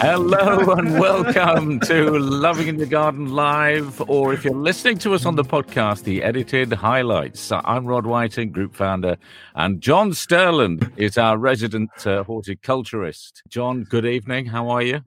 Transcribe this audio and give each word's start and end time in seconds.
Hello 0.00 0.74
and 0.74 0.92
welcome 1.00 1.80
to 1.80 2.18
Loving 2.18 2.68
in 2.68 2.76
the 2.76 2.86
Garden 2.86 3.34
Live, 3.34 4.00
or 4.08 4.32
if 4.32 4.44
you're 4.44 4.54
listening 4.54 4.96
to 4.98 5.12
us 5.12 5.26
on 5.26 5.34
the 5.34 5.42
podcast, 5.42 6.04
the 6.04 6.22
edited 6.22 6.72
highlights. 6.72 7.50
I'm 7.50 7.84
Rod 7.84 8.06
Whiting, 8.06 8.52
group 8.52 8.76
founder, 8.76 9.16
and 9.56 9.80
John 9.80 10.12
Sterland 10.12 10.92
is 10.96 11.18
our 11.18 11.36
resident 11.36 11.90
uh, 12.06 12.22
horticulturist. 12.22 13.42
John, 13.48 13.82
good 13.82 14.06
evening. 14.06 14.46
How 14.46 14.68
are 14.68 14.82
you? 14.82 15.00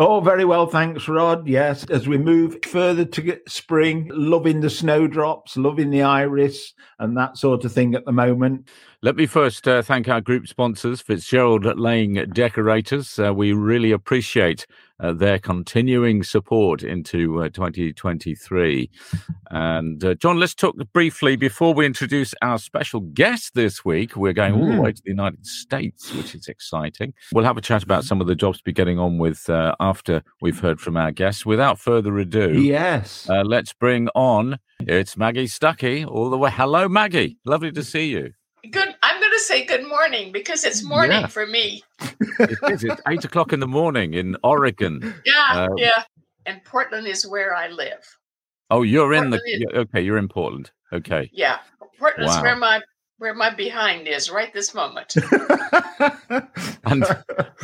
Oh, 0.00 0.20
very 0.20 0.44
well, 0.44 0.68
thanks, 0.68 1.08
Rod. 1.08 1.48
Yes, 1.48 1.82
as 1.90 2.06
we 2.06 2.18
move 2.18 2.58
further 2.64 3.04
to 3.04 3.40
spring, 3.48 4.08
loving 4.14 4.60
the 4.60 4.70
snowdrops, 4.70 5.56
loving 5.56 5.90
the 5.90 6.02
iris, 6.02 6.72
and 7.00 7.16
that 7.16 7.36
sort 7.36 7.64
of 7.64 7.72
thing 7.72 7.96
at 7.96 8.04
the 8.04 8.12
moment. 8.12 8.68
Let 9.02 9.16
me 9.16 9.26
first 9.26 9.66
uh, 9.66 9.82
thank 9.82 10.08
our 10.08 10.20
group 10.20 10.46
sponsors, 10.46 11.00
Fitzgerald 11.00 11.64
Laying 11.76 12.14
Decorators. 12.32 13.18
Uh, 13.18 13.34
we 13.34 13.52
really 13.52 13.90
appreciate 13.90 14.68
uh, 15.00 15.12
their 15.12 15.38
continuing 15.38 16.22
support 16.22 16.82
into 16.82 17.42
uh, 17.42 17.48
2023. 17.48 18.90
And 19.50 20.04
uh, 20.04 20.14
John, 20.14 20.38
let's 20.38 20.54
talk 20.54 20.76
briefly 20.92 21.36
before 21.36 21.74
we 21.74 21.86
introduce 21.86 22.34
our 22.42 22.58
special 22.58 23.00
guest 23.00 23.54
this 23.54 23.84
week. 23.84 24.16
We're 24.16 24.32
going 24.32 24.54
all 24.54 24.66
the 24.66 24.80
way 24.80 24.92
mm. 24.92 24.96
to 24.96 25.02
the 25.02 25.10
United 25.10 25.46
States, 25.46 26.12
which 26.14 26.34
is 26.34 26.48
exciting. 26.48 27.14
We'll 27.32 27.44
have 27.44 27.56
a 27.56 27.62
chat 27.62 27.82
about 27.82 28.04
some 28.04 28.20
of 28.20 28.26
the 28.26 28.34
jobs 28.34 28.58
to 28.58 28.64
be 28.64 28.72
getting 28.72 28.98
on 28.98 29.18
with 29.18 29.48
uh, 29.48 29.74
after 29.80 30.22
we've 30.40 30.58
heard 30.58 30.80
from 30.80 30.96
our 30.96 31.12
guests. 31.12 31.46
Without 31.46 31.78
further 31.78 32.18
ado, 32.18 32.60
yes, 32.60 33.28
let's 33.28 33.72
bring 33.72 34.08
on. 34.14 34.58
It's 34.80 35.16
Maggie 35.16 35.46
Stuckey 35.46 36.06
all 36.06 36.30
the 36.30 36.38
way. 36.38 36.50
Hello, 36.50 36.88
Maggie. 36.88 37.38
Lovely 37.44 37.72
to 37.72 37.82
see 37.82 38.10
you. 38.10 38.32
Good. 38.70 38.96
To 39.38 39.44
say 39.44 39.64
good 39.64 39.86
morning 39.86 40.32
because 40.32 40.64
it's 40.64 40.82
morning 40.82 41.20
yeah. 41.20 41.26
for 41.28 41.46
me. 41.46 41.84
it 42.40 42.58
is. 42.72 42.82
It's 42.82 43.00
eight 43.06 43.24
o'clock 43.24 43.52
in 43.52 43.60
the 43.60 43.68
morning 43.68 44.14
in 44.14 44.36
Oregon. 44.42 45.14
Yeah, 45.24 45.66
um, 45.70 45.78
yeah. 45.78 46.02
And 46.44 46.64
Portland 46.64 47.06
is 47.06 47.24
where 47.24 47.54
I 47.54 47.68
live. 47.68 48.04
Oh, 48.68 48.82
you're 48.82 49.12
Portland 49.12 49.34
in 49.34 49.60
the. 49.60 49.68
Is, 49.70 49.78
okay, 49.86 50.00
you're 50.00 50.18
in 50.18 50.26
Portland. 50.26 50.72
Okay. 50.92 51.30
Yeah, 51.32 51.58
Portland's 52.00 52.34
wow. 52.34 52.42
where 52.42 52.56
my 52.56 52.82
where 53.18 53.34
my 53.34 53.54
behind 53.54 54.08
is 54.08 54.28
right 54.28 54.52
this 54.52 54.74
moment. 54.74 55.14
and 56.84 57.04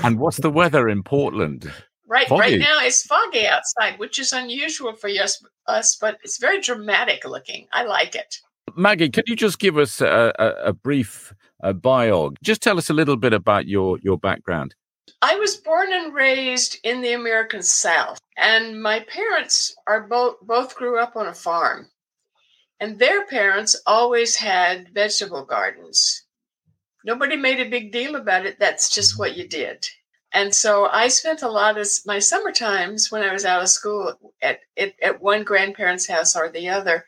and 0.05 0.21
what's 0.21 0.39
the 0.39 0.51
weather 0.51 0.89
in 0.89 1.03
Portland? 1.03 1.73
Right, 2.07 2.29
foggy. 2.29 2.41
right 2.41 2.61
now 2.61 2.79
it's 2.83 3.03
foggy 3.03 3.49
outside, 3.49 3.99
which 3.99 4.21
is 4.21 4.33
unusual 4.33 4.93
for 4.93 5.11
us, 5.11 5.45
us, 5.67 5.97
but 6.01 6.19
it's 6.23 6.39
very 6.39 6.61
dramatic 6.61 7.25
looking. 7.25 7.67
I 7.73 7.83
like 7.83 8.15
it. 8.15 8.37
Maggie, 8.77 9.09
can 9.09 9.25
you 9.27 9.35
just 9.35 9.59
give 9.59 9.77
us 9.77 10.01
a, 10.01 10.33
a, 10.39 10.69
a 10.69 10.73
brief 10.73 11.35
uh, 11.65 11.73
biog? 11.73 12.37
Just 12.43 12.63
tell 12.63 12.79
us 12.79 12.91
a 12.91 12.95
little 12.95 13.17
bit 13.17 13.33
about 13.33 13.67
your, 13.67 13.99
your 14.03 14.19
background. 14.19 14.75
I 15.23 15.37
was 15.37 15.57
born 15.57 15.93
and 15.93 16.15
raised 16.15 16.79
in 16.85 17.01
the 17.01 17.13
American 17.13 17.63
South, 17.63 18.19
and 18.37 18.83
my 18.83 19.01
parents 19.01 19.75
are 19.87 20.07
both 20.07 20.37
both 20.43 20.77
grew 20.77 20.99
up 20.99 21.17
on 21.17 21.27
a 21.27 21.35
farm, 21.35 21.91
and 22.81 22.99
their 22.99 23.27
parents 23.27 23.75
always 23.87 24.37
had 24.37 24.93
vegetable 24.93 25.45
gardens. 25.45 26.25
Nobody 27.05 27.37
made 27.37 27.61
a 27.61 27.69
big 27.69 27.93
deal 27.93 28.17
about 28.17 28.47
it. 28.47 28.59
That's 28.59 28.89
just 28.95 29.19
what 29.19 29.37
you 29.37 29.47
did. 29.47 29.87
And 30.33 30.55
so 30.55 30.87
I 30.87 31.09
spent 31.09 31.43
a 31.43 31.51
lot 31.51 31.79
of 31.79 31.87
my 32.07 32.19
summer 32.19 32.51
times 32.51 33.13
when 33.13 33.23
I 33.23 33.33
was 33.33 33.45
out 33.45 33.63
of 33.63 33.69
school 33.69 34.15
at, 34.43 34.61
at, 34.77 34.95
at 35.01 35.23
one 35.23 35.45
grandparent's 35.45 36.09
house 36.09 36.35
or 36.35 36.51
the 36.51 36.69
other, 36.69 37.07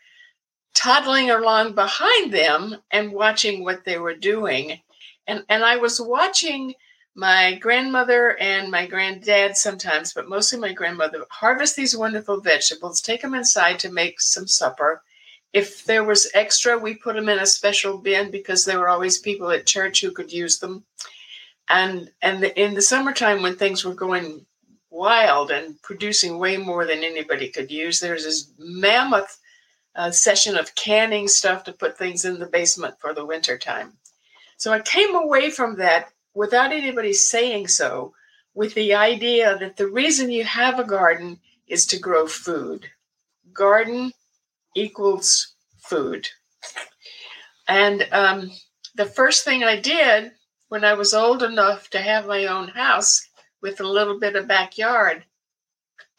toddling 0.76 1.30
along 1.30 1.74
behind 1.74 2.32
them 2.32 2.76
and 2.90 3.10
watching 3.10 3.64
what 3.64 3.84
they 3.84 3.98
were 3.98 4.14
doing. 4.14 4.78
And, 5.26 5.42
and 5.48 5.64
I 5.64 5.76
was 5.76 6.00
watching 6.00 6.74
my 7.14 7.54
grandmother 7.54 8.36
and 8.38 8.70
my 8.70 8.86
granddad 8.86 9.56
sometimes, 9.56 10.12
but 10.12 10.28
mostly 10.28 10.58
my 10.58 10.74
grandmother, 10.74 11.24
harvest 11.30 11.76
these 11.76 11.96
wonderful 11.96 12.42
vegetables, 12.42 13.00
take 13.00 13.22
them 13.22 13.34
inside 13.34 13.78
to 13.80 13.90
make 13.90 14.20
some 14.20 14.46
supper. 14.46 15.02
If 15.54 15.84
there 15.86 16.04
was 16.04 16.30
extra, 16.34 16.76
we 16.76 16.94
put 16.94 17.16
them 17.16 17.30
in 17.30 17.38
a 17.38 17.46
special 17.46 17.96
bin 17.96 18.30
because 18.30 18.64
there 18.66 18.78
were 18.78 18.90
always 18.90 19.18
people 19.18 19.50
at 19.50 19.64
church 19.64 20.02
who 20.02 20.10
could 20.10 20.30
use 20.30 20.58
them. 20.58 20.84
And 21.70 22.10
and 22.20 22.42
the, 22.42 22.60
in 22.62 22.74
the 22.74 22.82
summertime 22.82 23.42
when 23.42 23.56
things 23.56 23.82
were 23.82 23.94
going 23.94 24.44
wild 24.90 25.50
and 25.50 25.80
producing 25.80 26.38
way 26.38 26.58
more 26.58 26.84
than 26.84 27.02
anybody 27.02 27.48
could 27.48 27.70
use, 27.70 27.98
there's 27.98 28.24
this 28.24 28.52
mammoth 28.58 29.40
a 29.96 30.12
session 30.12 30.56
of 30.56 30.74
canning 30.74 31.26
stuff 31.26 31.64
to 31.64 31.72
put 31.72 31.98
things 31.98 32.24
in 32.24 32.38
the 32.38 32.46
basement 32.46 32.94
for 33.00 33.14
the 33.14 33.24
winter 33.24 33.56
time. 33.58 33.94
So 34.58 34.72
I 34.72 34.80
came 34.80 35.14
away 35.14 35.50
from 35.50 35.76
that 35.76 36.10
without 36.34 36.70
anybody 36.70 37.14
saying 37.14 37.68
so 37.68 38.14
with 38.54 38.74
the 38.74 38.94
idea 38.94 39.56
that 39.58 39.76
the 39.76 39.88
reason 39.88 40.30
you 40.30 40.44
have 40.44 40.78
a 40.78 40.84
garden 40.84 41.40
is 41.66 41.86
to 41.86 41.98
grow 41.98 42.26
food. 42.26 42.86
Garden 43.52 44.12
equals 44.74 45.54
food. 45.78 46.28
And 47.68 48.06
um, 48.12 48.50
the 48.94 49.06
first 49.06 49.44
thing 49.44 49.64
I 49.64 49.80
did 49.80 50.32
when 50.68 50.84
I 50.84 50.94
was 50.94 51.14
old 51.14 51.42
enough 51.42 51.90
to 51.90 51.98
have 51.98 52.26
my 52.26 52.46
own 52.46 52.68
house 52.68 53.28
with 53.62 53.80
a 53.80 53.86
little 53.86 54.18
bit 54.20 54.36
of 54.36 54.48
backyard, 54.48 55.24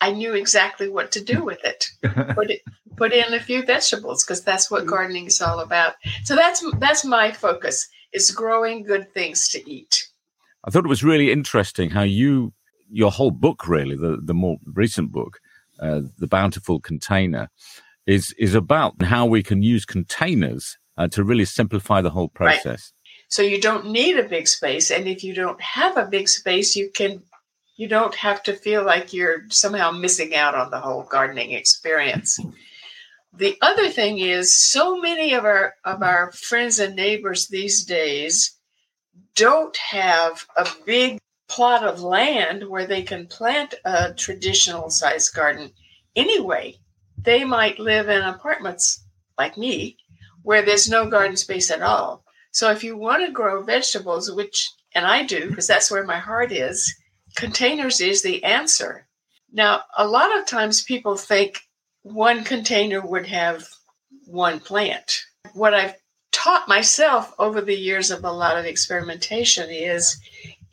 I 0.02 0.12
knew 0.12 0.34
exactly 0.34 0.90
what 0.90 1.12
to 1.14 1.24
do 1.24 1.44
with 1.44 1.64
it. 1.64 1.88
put 2.36 2.52
it 2.52 2.62
put 2.96 3.14
in 3.14 3.34
a 3.34 3.40
few 3.40 3.64
vegetables 3.64 4.24
because 4.24 4.42
that's 4.42 4.70
what 4.70 4.82
mm-hmm. 4.82 4.90
gardening 4.90 5.26
is 5.28 5.42
all 5.42 5.60
about. 5.60 5.96
So 6.24 6.36
that's 6.36 6.64
that's 6.80 7.06
my 7.06 7.32
focus 7.32 7.88
is 8.14 8.32
growing 8.32 8.84
good 8.84 9.12
things 9.14 9.50
to 9.50 9.70
eat. 9.70 10.08
I 10.64 10.72
thought 10.72 10.86
it 10.86 10.90
was 10.90 11.04
really 11.04 11.32
interesting 11.32 11.90
how 11.90 12.04
you 12.04 12.54
your 12.90 13.12
whole 13.12 13.32
book 13.32 13.68
really 13.68 13.96
the 13.96 14.20
the 14.22 14.34
more 14.34 14.58
recent 14.74 15.12
book 15.12 15.40
uh, 15.80 16.02
the 16.18 16.28
bountiful 16.28 16.80
container 16.80 17.50
is 18.06 18.34
is 18.38 18.56
about 18.56 19.02
how 19.02 19.26
we 19.26 19.44
can 19.44 19.62
use 19.62 19.86
containers 19.86 20.78
uh, 20.98 21.08
to 21.10 21.24
really 21.24 21.46
simplify 21.46 22.02
the 22.02 22.10
whole 22.10 22.30
process. 22.30 22.66
Right. 22.66 22.92
So 23.30 23.42
you 23.42 23.60
don't 23.60 23.92
need 23.92 24.18
a 24.18 24.24
big 24.24 24.48
space, 24.48 24.90
and 24.90 25.08
if 25.08 25.24
you 25.24 25.34
don't 25.34 25.62
have 25.62 25.98
a 25.98 26.06
big 26.06 26.30
space, 26.30 26.76
you 26.76 26.90
can 26.90 27.22
you 27.78 27.88
don't 27.88 28.16
have 28.16 28.44
to 28.44 28.54
feel 28.54 28.84
like 28.84 29.14
you're 29.14 29.44
somehow 29.50 29.92
missing 29.92 30.36
out 30.36 30.56
on 30.56 30.72
the 30.72 30.80
whole 30.80 31.04
gardening 31.04 31.52
experience. 31.52 32.40
The 33.34 33.56
other 33.62 33.90
thing 33.90 34.18
is 34.18 34.58
so 34.58 34.98
many 35.00 35.34
of 35.34 35.46
our 35.46 35.76
of 35.86 36.02
our 36.02 36.32
friends 36.32 36.80
and 36.80 36.96
neighbors 36.96 37.48
these 37.48 37.86
days 37.86 38.58
don't 39.36 39.78
have 39.78 40.46
a 40.58 40.68
big 40.86 41.20
plot 41.48 41.84
of 41.84 42.02
land 42.02 42.68
where 42.68 42.88
they 42.88 43.04
can 43.04 43.28
plant 43.28 43.76
a 43.86 44.12
traditional 44.14 44.90
size 44.90 45.30
garden. 45.30 45.72
Anyway, 46.16 46.76
they 47.18 47.46
might 47.46 47.80
live 47.80 48.10
in 48.10 48.24
apartments 48.24 49.06
like 49.38 49.56
me 49.56 49.98
where 50.42 50.64
there's 50.64 50.90
no 50.90 51.08
garden 51.08 51.38
space 51.38 51.70
at 51.70 51.84
all. 51.84 52.24
So 52.52 52.72
if 52.72 52.84
you 52.84 52.98
want 52.98 53.24
to 53.24 53.32
grow 53.32 53.62
vegetables, 53.62 54.32
which 54.32 54.68
and 54.96 55.06
I 55.06 55.24
do 55.24 55.50
because 55.50 55.68
that's 55.68 55.92
where 55.92 56.06
my 56.06 56.18
heart 56.18 56.52
is, 56.52 56.92
containers 57.38 58.02
is 58.02 58.24
the 58.24 58.44
answer. 58.44 59.08
Now, 59.54 59.84
a 59.96 60.08
lot 60.08 60.38
of 60.38 60.48
times 60.48 60.84
people 60.84 61.16
think 61.16 61.62
one 62.02 62.44
container 62.44 63.00
would 63.00 63.28
have 63.28 63.68
one 64.26 64.60
plant. 64.60 65.22
What 65.54 65.74
I've 65.74 65.96
taught 66.32 66.68
myself 66.68 67.34
over 67.40 67.62
the 67.62 67.78
years 67.78 68.12
of 68.12 68.26
a 68.26 68.32
lot 68.32 68.58
of 68.58 68.66
experimentation 68.66 69.70
is 69.70 70.20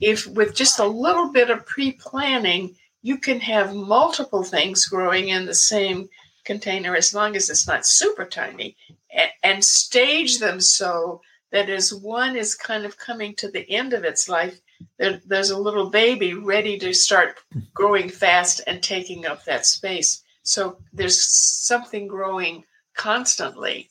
if 0.01 0.27
with 0.27 0.55
just 0.55 0.79
a 0.79 0.87
little 0.87 1.31
bit 1.33 1.51
of 1.51 1.67
pre 1.67 1.93
planning, 1.93 2.75
you 3.03 3.19
can 3.19 3.41
have 3.41 3.75
multiple 3.75 4.43
things 4.43 4.87
growing 4.87 5.29
in 5.29 5.45
the 5.45 5.55
same 5.55 6.09
container 6.45 6.97
as 6.97 7.15
long 7.15 7.37
as 7.37 7.51
it's 7.51 7.69
not 7.69 7.87
super 7.87 8.25
tiny 8.25 8.77
and, 9.15 9.31
and 9.43 9.65
stage 9.65 10.39
them 10.39 10.61
so 10.61 11.21
that 11.53 11.69
as 11.69 11.93
one 11.93 12.37
is 12.37 12.55
kind 12.55 12.85
of 12.85 12.99
coming 12.99 13.35
to 13.37 13.51
the 13.51 13.69
end 13.71 13.93
of 13.93 14.05
its 14.05 14.29
life, 14.29 14.59
there, 14.99 15.21
there's 15.27 15.51
a 15.51 15.59
little 15.59 15.91
baby 15.91 16.35
ready 16.35 16.79
to 16.79 16.93
start 16.93 17.39
growing 17.73 18.09
fast 18.09 18.61
and 18.67 18.83
taking 18.83 19.27
up 19.27 19.45
that 19.45 19.67
space. 19.67 20.23
So 20.43 20.79
there's 20.93 21.21
something 21.23 22.07
growing 22.07 22.65
constantly. 22.95 23.91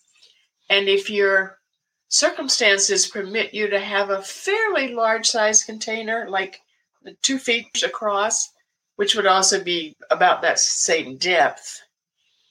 And 0.69 0.87
if 0.87 1.09
your 1.09 1.57
circumstances 2.07 3.07
permit 3.07 3.53
you 3.53 3.69
to 3.69 3.79
have 3.79 4.09
a 4.09 4.21
fairly 4.21 4.93
large 4.93 5.27
size 5.27 5.63
container, 5.63 6.29
like 6.29 6.61
two 7.21 7.37
feet 7.37 7.83
across, 7.83 8.49
which 8.95 9.15
would 9.15 9.25
also 9.25 9.63
be 9.63 9.95
about 10.11 10.41
that 10.43 10.59
same 10.59 11.17
depth, 11.17 11.81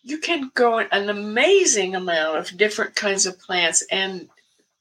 you 0.02 0.18
can 0.18 0.50
grow 0.54 0.80
an 0.80 1.08
amazing 1.08 1.94
amount 1.94 2.38
of 2.38 2.56
different 2.56 2.96
kinds 2.96 3.24
of 3.24 3.38
plants 3.38 3.84
and 3.90 4.28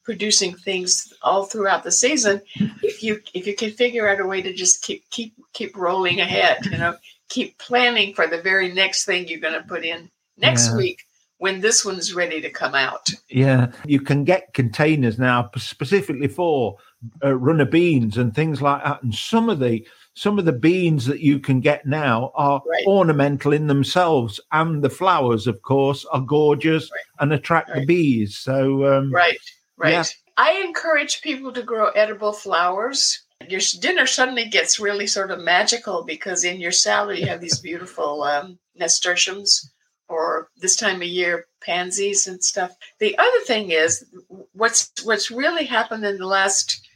producing 0.03 0.56
things 0.56 1.13
all 1.21 1.45
throughout 1.45 1.83
the 1.83 1.92
season 1.92 2.42
if 2.81 3.03
you 3.03 3.19
if 3.33 3.45
you 3.45 3.56
can 3.56 3.71
figure 3.71 4.07
out 4.07 4.19
a 4.19 4.25
way 4.25 4.42
to 4.42 4.53
just 4.53 4.81
keep 4.83 5.07
keep 5.09 5.33
keep 5.53 5.75
rolling 5.77 6.21
ahead 6.21 6.57
you 6.65 6.77
know 6.77 6.95
keep 7.30 7.57
planning 7.59 8.13
for 8.13 8.27
the 8.27 8.42
very 8.42 8.74
next 8.74 9.06
thing 9.06 9.27
you're 9.27 9.39
going 9.39 9.53
to 9.53 9.68
put 9.68 9.86
in 9.86 10.09
next 10.38 10.69
yeah. 10.69 10.77
week 10.77 11.03
when 11.38 11.62
this 11.62 11.86
one's 11.86 12.13
ready 12.13 12.42
to 12.42 12.50
come 12.50 12.74
out 12.75 13.09
yeah 13.30 13.71
you 13.86 14.01
can 14.01 14.24
get 14.24 14.53
containers 14.53 15.19
now 15.19 15.50
specifically 15.57 16.27
for 16.27 16.77
uh, 17.24 17.33
runner 17.36 17.65
beans 17.65 18.18
and 18.18 18.33
things 18.33 18.62
like 18.62 18.83
that 18.83 19.01
and 19.03 19.13
some 19.13 19.50
of 19.50 19.59
the 19.59 19.86
some 20.13 20.38
of 20.38 20.45
the 20.45 20.51
beans 20.51 21.06
that 21.06 21.21
you 21.21 21.39
can 21.39 21.62
get 21.62 21.86
now 21.86 22.31
are 22.36 22.62
Right. 22.65 22.86
ornamental 22.86 23.53
in 23.53 23.68
themselves, 23.68 24.39
and 24.51 24.83
the 24.83 24.89
flowers, 24.89 25.48
of 25.48 25.62
course, 25.62 26.06
are 26.12 26.19
gorgeous 26.19 26.92
Right. 26.92 27.01
and 27.19 27.31
attract 27.33 27.74
the 27.74 27.86
bees. 27.86 28.38
So, 28.38 28.94
um, 28.94 29.13
Right, 29.13 29.39
right. 29.81 29.91
Yeah. 29.91 30.03
I 30.37 30.63
encourage 30.65 31.21
people 31.21 31.51
to 31.53 31.63
grow 31.63 31.89
edible 31.89 32.33
flowers. 32.33 33.23
Your 33.47 33.61
dinner 33.79 34.05
suddenly 34.05 34.45
gets 34.45 34.79
really 34.79 35.07
sort 35.07 35.31
of 35.31 35.39
magical 35.39 36.03
because 36.03 36.43
in 36.43 36.61
your 36.61 36.71
salad 36.71 37.17
you 37.17 37.27
have 37.27 37.41
these 37.41 37.59
beautiful 37.69 38.23
um, 38.23 38.59
nasturtiums 38.75 39.71
or 40.07 40.49
this 40.57 40.75
time 40.75 41.01
of 41.01 41.07
year 41.07 41.45
pansies 41.61 42.27
and 42.27 42.43
stuff. 42.43 42.75
The 42.99 43.17
other 43.17 43.39
thing 43.45 43.71
is 43.71 44.05
what's 44.53 44.91
what's 45.03 45.31
really 45.31 45.65
happened 45.65 46.05
in 46.05 46.17
the 46.17 46.27
last 46.27 46.87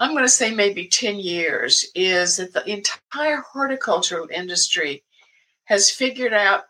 I'm 0.00 0.12
going 0.12 0.24
to 0.24 0.28
say 0.28 0.50
maybe 0.50 0.88
10 0.88 1.16
years 1.16 1.86
is 1.94 2.38
that 2.38 2.52
the 2.52 2.68
entire 2.68 3.42
horticultural 3.52 4.28
industry 4.32 5.04
has 5.64 5.90
figured 5.90 6.32
out 6.32 6.64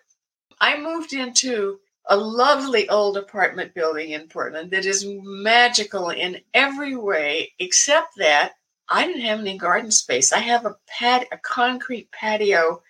I 0.61 0.79
moved 0.79 1.13
into 1.13 1.81
a 2.07 2.17
lovely 2.17 2.89
old 2.89 3.17
apartment 3.17 3.75
building 3.75 4.11
in 4.11 4.29
Portland 4.29 4.71
that 4.73 4.87
is 4.87 5.07
magical 5.07 6.11
in 6.11 6.41
every 6.53 6.97
way, 6.97 7.53
except 7.59 8.17
that 8.17 8.53
I 8.89 9.07
didn't 9.07 9.23
have 9.23 9.41
any 9.41 9.57
garden 9.57 9.91
space. 9.91 10.33
I 10.33 10.41
have 10.41 10.67
a 10.67 10.77
pat 10.87 11.27
a 11.33 11.39
concrete 11.39 12.11
patio 12.11 12.83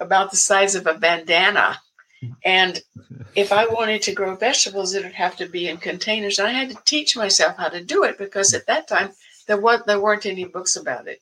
about 0.00 0.30
the 0.30 0.36
size 0.36 0.74
of 0.74 0.86
a 0.86 0.94
bandana. 0.94 1.78
And 2.44 2.80
if 3.36 3.52
I 3.52 3.66
wanted 3.66 4.02
to 4.02 4.14
grow 4.14 4.34
vegetables, 4.34 4.94
it 4.94 5.04
would 5.04 5.12
have 5.12 5.36
to 5.36 5.46
be 5.46 5.68
in 5.68 5.76
containers. 5.76 6.38
And 6.38 6.48
I 6.48 6.52
had 6.52 6.70
to 6.70 6.78
teach 6.84 7.16
myself 7.16 7.56
how 7.56 7.68
to 7.68 7.84
do 7.84 8.04
it 8.04 8.18
because 8.18 8.54
at 8.54 8.66
that 8.66 8.88
time 8.88 9.10
there 9.46 9.60
was 9.60 9.82
there 9.86 10.00
weren't 10.00 10.26
any 10.26 10.44
books 10.44 10.76
about 10.76 11.06
it. 11.06 11.20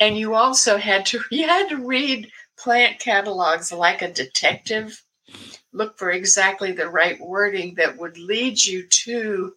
And 0.00 0.18
you 0.18 0.34
also 0.34 0.76
had 0.76 1.06
to 1.06 1.20
you 1.30 1.46
had 1.46 1.68
to 1.70 1.86
read 1.86 2.30
plant 2.58 2.98
catalogs 2.98 3.72
like 3.72 4.02
a 4.02 4.12
detective 4.12 5.02
look 5.72 5.98
for 5.98 6.10
exactly 6.10 6.72
the 6.72 6.88
right 6.88 7.20
wording 7.20 7.74
that 7.74 7.96
would 7.98 8.18
lead 8.18 8.64
you 8.64 8.86
to 8.88 9.54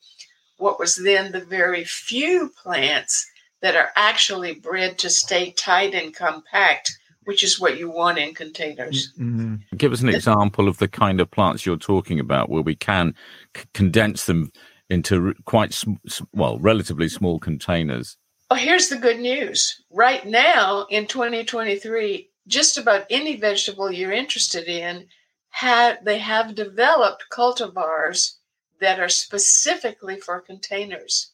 what 0.57 0.79
was 0.79 0.95
then 0.95 1.31
the 1.31 1.39
very 1.45 1.83
few 1.83 2.51
plants 2.61 3.25
that 3.61 3.75
are 3.75 3.89
actually 3.95 4.55
bred 4.55 4.97
to 4.99 5.09
stay 5.09 5.51
tight 5.51 5.93
and 5.93 6.15
compact, 6.15 6.91
which 7.23 7.43
is 7.43 7.59
what 7.59 7.77
you 7.77 7.89
want 7.89 8.17
in 8.17 8.33
containers. 8.33 9.11
mhm. 9.19 9.61
Give 9.77 9.93
us 9.93 10.01
an 10.01 10.09
example 10.09 10.67
of 10.67 10.77
the 10.77 10.87
kind 10.87 11.19
of 11.21 11.29
plants 11.31 11.65
you're 11.65 11.77
talking 11.77 12.19
about 12.19 12.49
where 12.49 12.61
we 12.63 12.75
can 12.75 13.15
c- 13.55 13.63
condense 13.73 14.25
them 14.25 14.51
into 14.89 15.27
r- 15.27 15.33
quite 15.45 15.73
sm- 15.73 15.93
well, 16.33 16.59
relatively 16.59 17.07
small 17.07 17.39
containers. 17.39 18.17
Well, 18.49 18.59
here's 18.59 18.89
the 18.89 18.97
good 18.97 19.19
news. 19.19 19.81
Right 19.91 20.25
now 20.25 20.85
in 20.89 21.07
2023, 21.07 22.29
just 22.47 22.77
about 22.77 23.05
any 23.09 23.37
vegetable 23.37 23.91
you're 23.91 24.11
interested 24.11 24.65
in, 24.67 25.07
have 25.51 26.03
they 26.03 26.17
have 26.17 26.55
developed 26.55 27.25
cultivars 27.31 28.35
that 28.79 28.99
are 28.99 29.09
specifically 29.09 30.19
for 30.19 30.41
containers. 30.41 31.31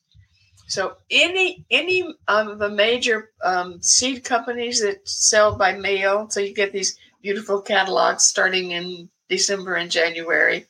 So 0.67 0.97
any 1.09 1.65
any 1.71 2.13
of 2.27 2.59
the 2.59 2.69
major 2.69 3.31
um, 3.41 3.81
seed 3.81 4.25
companies 4.25 4.81
that 4.81 5.07
sell 5.07 5.55
by 5.55 5.73
mail, 5.73 6.29
so 6.29 6.41
you 6.41 6.53
get 6.53 6.73
these 6.73 6.97
beautiful 7.21 7.61
catalogs 7.61 8.23
starting 8.23 8.71
in 8.71 9.09
December 9.29 9.75
and 9.75 9.89
January, 9.89 10.67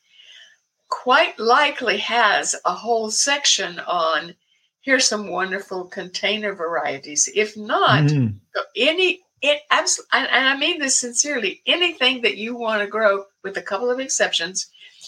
quite 0.87 1.39
likely 1.39 1.97
has 1.97 2.55
a 2.63 2.73
whole 2.73 3.09
section 3.09 3.79
on 3.79 4.35
here's 4.81 5.05
some 5.05 5.29
wonderful 5.29 5.85
container 5.85 6.53
varieties. 6.53 7.27
If 7.33 7.57
not, 7.57 8.03
Mhm. 8.03 8.35
any 8.75 9.23
it 9.41 9.61
absolutely, 9.69 10.19
and 10.19 10.47
I 10.47 10.57
mean 10.57 10.79
this 10.79 10.97
sincerely, 10.97 11.61
anything 11.65 12.21
that 12.21 12.37
you 12.37 12.55
want 12.55 12.81
to 12.81 12.87
grow, 12.87 13.25
with 13.47 13.57
a 13.57 13.61
couple 13.61 13.89
of 13.89 13.99
exceptions, 13.99 14.67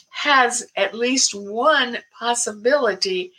has 0.10 0.66
at 0.76 0.96
least 0.96 1.34
one 1.36 1.98
possibility 2.18 3.34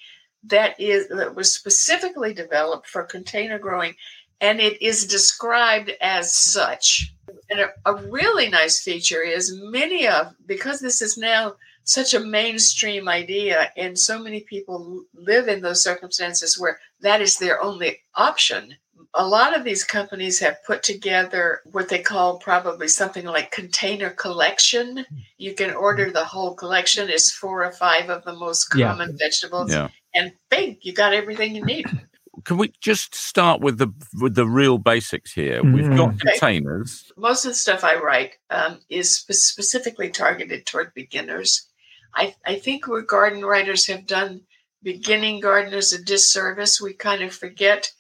that 0.45 0.79
is 0.79 1.09
that 1.09 1.35
was 1.35 1.53
specifically 1.53 2.33
developed 2.33 2.87
for 2.87 3.03
container 3.03 3.59
growing, 3.59 3.95
and 4.41 4.61
it 4.61 4.81
is 4.81 5.07
described 5.07 5.91
as 6.01 6.35
such. 6.35 7.13
And 7.49 7.61
a, 7.61 7.71
a 7.87 7.95
really 7.95 8.49
nice 8.49 8.83
feature 8.83 9.23
is 9.23 9.55
many 9.55 10.07
of 10.07 10.35
because 10.47 10.81
this 10.81 11.03
is 11.03 11.17
now 11.19 11.57
such 11.85 12.15
a 12.15 12.21
mainstream 12.21 13.09
idea, 13.09 13.73
and 13.77 13.99
so 13.99 14.19
many 14.19 14.41
people 14.41 15.05
live 15.15 15.49
in 15.49 15.61
those 15.61 15.83
circumstances 15.83 16.59
where 16.59 16.79
that 17.01 17.21
is 17.21 17.39
their 17.39 17.61
only 17.63 18.01
option. 18.15 18.77
A 19.15 19.27
lot 19.27 19.57
of 19.57 19.65
these 19.65 19.83
companies 19.83 20.39
have 20.39 20.63
put 20.65 20.83
together 20.85 21.63
what 21.65 21.89
they 21.89 21.99
call 21.99 22.39
probably 22.39 22.87
something 22.87 23.25
like 23.25 23.51
container 23.51 24.11
collection. 24.11 25.05
You 25.37 25.55
can 25.55 25.73
order 25.73 26.11
the 26.13 26.25
whole 26.25 26.55
collection. 26.55 27.09
It's 27.09 27.33
four 27.33 27.65
or 27.65 27.73
five 27.73 28.09
of 28.09 28.23
the 28.25 28.35
most 28.35 28.69
Yeah. 28.75 28.89
common 28.89 29.19
vegetables, 29.19 29.73
Yeah. 29.73 29.89
and 30.15 30.33
bing, 30.49 30.79
you 30.83 30.93
got 30.93 31.13
everything 31.13 31.57
you 31.57 31.65
need. 31.65 31.87
Can 32.45 32.57
we 32.57 32.73
just 32.81 33.15
start 33.15 33.61
with 33.61 33.77
the 33.79 33.89
with 34.19 34.35
the 34.35 34.47
real 34.47 34.79
basics 34.79 35.33
here? 35.33 35.63
We've 35.63 35.95
got 35.95 36.15
Okay. 36.15 36.19
containers. 36.39 37.13
most 37.17 37.45
of 37.45 37.51
the 37.51 37.55
stuff 37.57 37.85
I 37.85 37.97
write 37.97 38.39
um, 38.49 38.79
is 38.89 39.11
spe- 39.17 39.33
specifically 39.33 40.09
targeted 40.09 40.65
toward 40.65 40.95
beginners. 40.95 41.67
I, 42.15 42.35
I 42.47 42.55
think 42.59 42.87
we 42.87 43.03
garden 43.03 43.45
writers 43.45 43.87
have 43.89 44.07
done 44.07 44.43
beginning 44.83 45.41
gardeners 45.41 45.93
a 45.93 46.03
disservice. 46.03 46.81
We 46.81 46.95
kind 46.95 47.23
of 47.23 47.35
forget 47.35 47.93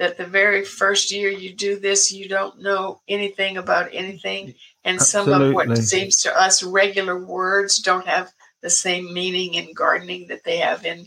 that 0.00 0.16
the 0.16 0.24
very 0.24 0.64
first 0.64 1.12
year 1.12 1.28
you 1.28 1.52
do 1.52 1.78
this, 1.78 2.10
you 2.10 2.26
don't 2.26 2.58
know 2.58 3.02
anything 3.06 3.58
about 3.58 3.90
anything. 3.92 4.54
And 4.82 4.98
some 4.98 5.30
of 5.30 5.52
what 5.52 5.76
seems 5.76 6.22
to 6.22 6.34
us 6.34 6.62
regular 6.62 7.22
words 7.22 7.76
don't 7.76 8.06
have 8.06 8.32
the 8.62 8.70
same 8.70 9.12
meaning 9.12 9.54
in 9.54 9.74
gardening 9.74 10.28
that 10.28 10.42
they 10.42 10.56
have 10.56 10.86
in 10.86 11.06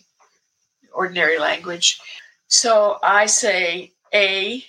ordinary 0.93 1.39
language. 1.39 1.99
So 2.45 2.99
I 3.01 3.25
say, 3.25 3.93
A, 4.13 4.63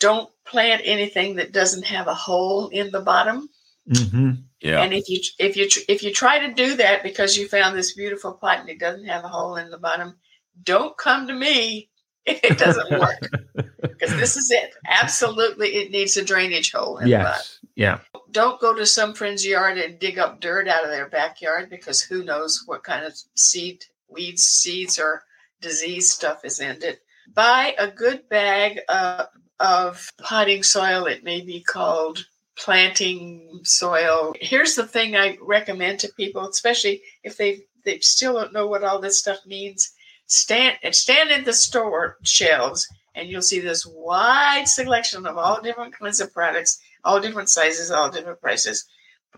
don't 0.00 0.28
plant 0.44 0.82
anything 0.84 1.36
that 1.36 1.52
doesn't 1.52 1.86
have 1.86 2.08
a 2.08 2.14
hole 2.14 2.66
in 2.70 2.90
the 2.90 3.00
bottom. 3.00 3.48
Mhm. 3.88 4.42
Yeah. 4.60 4.82
And 4.82 4.92
if 4.92 5.08
you 5.08 5.20
if 5.38 5.56
you 5.56 5.68
if 5.88 6.02
you 6.02 6.12
try 6.12 6.40
to 6.40 6.52
do 6.52 6.74
that 6.78 7.04
because 7.04 7.38
you 7.38 7.46
found 7.46 7.78
this 7.78 7.92
beautiful 7.94 8.32
pot 8.32 8.58
and 8.58 8.68
it 8.68 8.80
doesn't 8.80 9.06
have 9.06 9.22
a 9.22 9.28
hole 9.28 9.54
in 9.54 9.70
the 9.70 9.78
bottom, 9.78 10.16
don't 10.64 10.96
come 10.98 11.28
to 11.28 11.32
me 11.32 11.90
if 12.26 12.40
it 12.44 12.58
doesn't 12.58 12.98
work 12.98 13.20
because 13.80 14.14
this 14.16 14.36
is 14.36 14.50
it. 14.50 14.74
Absolutely, 14.88 15.68
it 15.76 15.90
needs 15.90 16.16
a 16.16 16.24
drainage 16.24 16.72
hole 16.72 16.98
in 16.98 17.04
the. 17.04 17.10
Yes. 17.10 17.58
Yeah. 17.74 18.00
Don't 18.30 18.60
go 18.60 18.74
to 18.74 18.86
some 18.86 19.14
friend's 19.14 19.46
yard 19.46 19.78
and 19.78 19.98
dig 19.98 20.18
up 20.18 20.40
dirt 20.40 20.68
out 20.68 20.84
of 20.84 20.90
their 20.90 21.08
backyard 21.08 21.70
because 21.70 22.00
who 22.00 22.24
knows 22.24 22.62
what 22.66 22.82
kind 22.82 23.04
of 23.04 23.14
seed, 23.34 23.84
weeds, 24.08 24.42
seeds, 24.44 24.98
or 24.98 25.22
disease 25.60 26.10
stuff 26.10 26.44
is 26.44 26.60
in 26.60 26.82
it. 26.82 27.00
Buy 27.34 27.74
a 27.78 27.90
good 27.90 28.28
bag 28.28 28.80
uh, 28.88 29.26
of 29.60 30.10
potting 30.20 30.62
soil. 30.62 31.06
It 31.06 31.24
may 31.24 31.40
be 31.40 31.60
called 31.60 32.24
planting 32.56 33.60
soil. 33.62 34.34
Here's 34.40 34.74
the 34.74 34.86
thing 34.86 35.16
I 35.16 35.36
recommend 35.42 36.00
to 36.00 36.12
people, 36.16 36.48
especially 36.48 37.02
if 37.22 37.36
they 37.36 37.64
they 37.84 38.00
still 38.00 38.34
don't 38.34 38.52
know 38.52 38.66
what 38.66 38.84
all 38.84 39.00
this 39.00 39.18
stuff 39.18 39.38
means. 39.46 39.92
Stand 40.26 40.76
stand 40.92 41.30
in 41.30 41.44
the 41.44 41.52
store 41.52 42.16
shelves 42.22 42.88
and 43.14 43.28
you'll 43.28 43.42
see 43.42 43.60
this 43.60 43.86
wide 43.86 44.68
selection 44.68 45.26
of 45.26 45.38
all 45.38 45.62
different 45.62 45.96
kinds 45.96 46.20
of 46.20 46.32
products 46.32 46.80
all 47.06 47.20
different 47.20 47.48
sizes, 47.48 47.90
all 47.90 48.10
different 48.10 48.40
prices. 48.40 48.84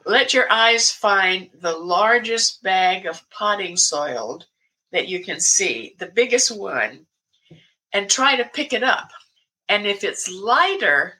Let 0.06 0.32
your 0.32 0.50
eyes 0.50 0.90
find 0.90 1.50
the 1.60 1.76
largest 1.76 2.62
bag 2.62 3.06
of 3.06 3.28
potting 3.30 3.76
soil 3.76 4.42
that 4.90 5.06
you 5.06 5.22
can 5.22 5.38
see, 5.38 5.94
the 5.98 6.06
biggest 6.06 6.50
one, 6.50 7.06
and 7.92 8.08
try 8.08 8.36
to 8.36 8.44
pick 8.44 8.72
it 8.72 8.82
up. 8.82 9.10
And 9.68 9.86
if 9.86 10.02
it's 10.02 10.30
lighter 10.30 11.18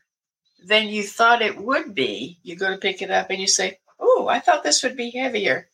than 0.65 0.89
you 0.89 1.03
thought 1.03 1.43
it 1.43 1.59
would 1.59 1.95
be, 1.95 2.39
you 2.43 2.57
go 2.57 2.71
to 2.71 2.79
pick 2.79 3.03
it 3.03 3.11
up 3.11 3.29
and 3.31 3.39
you 3.39 3.47
say, 3.47 3.79
Oh, 4.01 4.27
I 4.29 4.41
thought 4.41 4.63
this 4.63 4.83
would 4.83 4.97
be 4.97 5.11
heavier. 5.11 5.69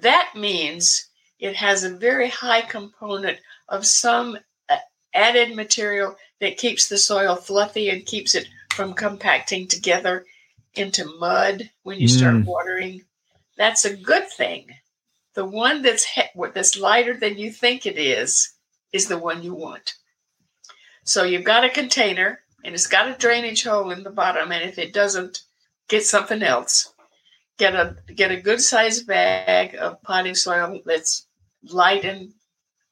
That 0.00 0.32
means 0.34 1.09
it 1.40 1.56
has 1.56 1.84
a 1.84 1.96
very 1.96 2.28
high 2.28 2.60
component 2.62 3.38
of 3.68 3.86
some 3.86 4.38
uh, 4.68 4.76
added 5.14 5.56
material 5.56 6.16
that 6.40 6.58
keeps 6.58 6.88
the 6.88 6.98
soil 6.98 7.36
fluffy 7.36 7.90
and 7.90 8.06
keeps 8.06 8.34
it 8.34 8.46
from 8.72 8.94
compacting 8.94 9.66
together 9.66 10.24
into 10.74 11.04
mud 11.18 11.68
when 11.82 11.98
you 11.98 12.08
start 12.08 12.34
Mm. 12.34 12.44
watering. 12.44 13.04
That's 13.56 13.84
a 13.84 13.96
good 13.96 14.28
thing. 14.30 14.68
The 15.34 15.44
one 15.44 15.82
that's 15.82 16.04
he- 16.04 16.22
that's 16.54 16.76
lighter 16.76 17.16
than 17.16 17.38
you 17.38 17.50
think 17.52 17.86
it 17.86 17.98
is 17.98 18.52
is 18.92 19.06
the 19.08 19.18
one 19.18 19.42
you 19.42 19.54
want. 19.54 19.94
So 21.04 21.24
you've 21.24 21.44
got 21.44 21.64
a 21.64 21.70
container 21.70 22.40
and 22.64 22.74
it's 22.74 22.86
got 22.86 23.08
a 23.08 23.14
drainage 23.14 23.64
hole 23.64 23.90
in 23.90 24.02
the 24.02 24.10
bottom, 24.10 24.52
and 24.52 24.62
if 24.68 24.78
it 24.78 24.92
doesn't, 24.92 25.42
get 25.88 26.04
something 26.04 26.42
else. 26.42 26.92
Get 27.58 27.74
a 27.74 27.96
get 28.14 28.30
a 28.30 28.40
good 28.40 28.60
sized 28.60 29.06
bag 29.06 29.74
of 29.76 30.00
potting 30.02 30.34
soil 30.34 30.80
that's 30.84 31.26
light 31.68 32.04
and 32.04 32.32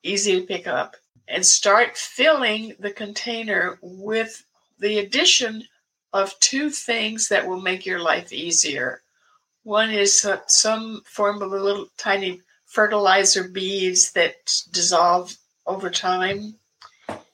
easy 0.02 0.40
to 0.40 0.46
pick 0.46 0.66
up, 0.66 0.96
and 1.26 1.44
start 1.44 1.96
filling 1.96 2.74
the 2.78 2.90
container 2.90 3.78
with 3.82 4.44
the 4.78 4.98
addition 4.98 5.64
of 6.12 6.38
two 6.40 6.70
things 6.70 7.28
that 7.28 7.46
will 7.46 7.60
make 7.60 7.84
your 7.84 8.00
life 8.00 8.32
easier. 8.32 9.02
One 9.64 9.90
is 9.90 10.26
some 10.46 11.02
form 11.04 11.42
of 11.42 11.50
little 11.50 11.88
tiny 11.98 12.40
fertilizer 12.64 13.48
beads 13.48 14.12
that 14.12 14.34
dissolve 14.70 15.36
over 15.66 15.90
time. 15.90 16.54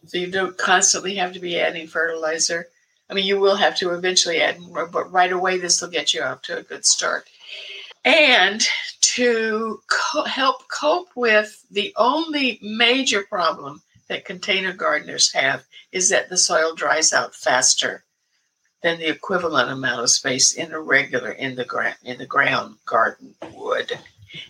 So 0.07 0.19
you 0.19 0.31
don't 0.31 0.59
constantly 0.59 1.15
have 1.17 1.33
to 1.35 1.41
be 1.41 1.61
adding 1.61 1.87
fertilizer. 1.87 2.67
I 3.09 3.15
mean, 3.15 3.27
you 3.27 3.39
will 3.39 3.57
have 3.57 3.77
to 3.77 3.91
eventually 3.91 4.41
add 4.41 4.59
more, 4.59 4.87
but 4.87 5.13
right 5.13 5.31
away, 5.31 5.59
this 5.59 5.81
will 5.81 5.91
get 5.91 6.15
you 6.15 6.23
off 6.23 6.43
to 6.43 6.59
a 6.59 6.63
good 6.63 6.85
start. 6.85 7.29
And 8.05 8.67
to 9.15 9.81
co- 9.87 10.25
help 10.25 10.67
cope 10.69 11.11
with 11.15 11.65
the 11.71 11.93
only 11.97 12.59
major 12.63 13.23
problem 13.23 13.81
that 14.09 14.25
container 14.25 14.73
gardeners 14.73 15.33
have 15.33 15.65
is 15.93 16.09
that 16.09 16.29
the 16.29 16.37
soil 16.37 16.75
dries 16.75 17.13
out 17.13 17.35
faster 17.35 18.05
than 18.83 18.99
the 18.99 19.09
equivalent 19.09 19.71
amount 19.71 20.03
of 20.03 20.11
space 20.11 20.53
in 20.53 20.73
a 20.73 20.81
regular 20.81 21.31
in 21.31 21.55
the 21.55 21.65
ground 21.65 21.97
in 22.03 22.19
the 22.19 22.27
ground 22.27 22.77
garden 22.87 23.35
would. 23.55 23.93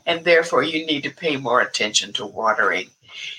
And 0.06 0.24
therefore 0.24 0.62
you 0.62 0.86
need 0.86 1.02
to 1.02 1.10
pay 1.10 1.36
more 1.36 1.60
attention 1.60 2.12
to 2.14 2.26
watering. 2.26 2.90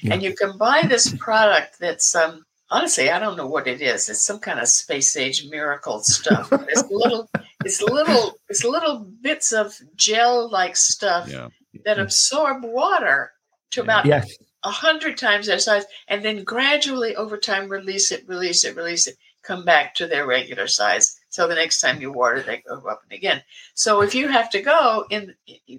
Yeah. 0.02 0.14
and 0.14 0.24
you 0.24 0.34
can 0.36 0.58
buy 0.58 0.84
this 0.88 1.14
product 1.18 1.80
that's 1.80 2.16
um, 2.16 2.46
honestly 2.72 3.10
i 3.10 3.20
don't 3.20 3.36
know 3.36 3.48
what 3.48 3.68
it 3.68 3.82
is. 3.82 4.08
It's 4.10 4.26
some 4.26 4.40
kind 4.40 4.60
of 4.60 4.68
space 4.68 5.18
age 5.18 5.48
miracle 5.50 6.02
stuff 6.02 6.50
it's 6.52 6.84
little 6.90 7.30
it's 7.66 7.82
little 7.82 8.40
it's 8.50 8.64
little 8.64 9.06
bits 9.22 9.52
of 9.52 9.76
gel 9.96 10.50
like 10.50 10.76
stuff 10.76 11.30
yeah. 11.30 11.50
that 11.84 12.00
absorb 12.00 12.64
water 12.64 13.32
to 13.72 13.82
about 13.82 14.06
yes 14.06 14.38
a 14.66 14.72
hundred 14.72 15.18
times 15.18 15.46
their 15.46 15.60
size, 15.60 15.86
and 16.08 16.26
then 16.26 16.44
gradually 16.44 17.16
over 17.16 17.38
time 17.38 17.70
release 17.70 18.12
it, 18.12 18.28
release 18.28 18.64
it, 18.66 18.76
release 18.76 19.06
it, 19.08 19.16
come 19.44 19.64
back 19.64 19.94
to 19.96 20.08
their 20.08 20.26
regular 20.26 20.68
size. 20.68 21.20
So 21.30 21.48
the 21.48 21.56
next 21.56 21.80
time 21.80 22.02
you 22.02 22.12
water, 22.12 22.42
they 22.42 22.64
go 22.68 22.78
up 22.90 23.02
and 23.04 23.18
again. 23.18 23.44
So 23.76 24.02
if 24.02 24.16
you 24.16 24.28
have 24.28 24.50
to 24.50 24.62
go 24.62 25.06
in 25.12 25.36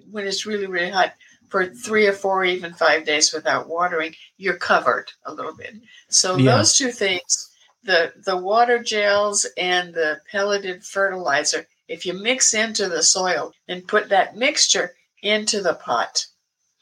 when 0.09 0.25
it's 0.25 0.45
really 0.45 0.67
really 0.67 0.89
hot 0.89 1.13
for 1.49 1.67
three 1.67 2.07
or 2.07 2.13
four, 2.13 2.45
even 2.45 2.73
five 2.73 3.05
days 3.05 3.33
without 3.33 3.67
watering, 3.67 4.15
you're 4.37 4.57
covered 4.57 5.11
a 5.25 5.33
little 5.33 5.55
bit. 5.55 5.75
So 6.09 6.37
yeah. 6.37 6.57
those 6.57 6.77
two 6.77 6.91
things, 6.91 7.51
the 7.83 8.13
the 8.25 8.37
water 8.37 8.81
gels 8.81 9.45
and 9.57 9.93
the 9.93 10.21
pelleted 10.31 10.83
fertilizer, 10.85 11.67
if 11.87 12.05
you 12.05 12.13
mix 12.13 12.53
into 12.53 12.89
the 12.89 13.03
soil 13.03 13.51
and 13.67 13.87
put 13.87 14.09
that 14.09 14.35
mixture 14.35 14.93
into 15.21 15.61
the 15.61 15.73
pot, 15.73 16.25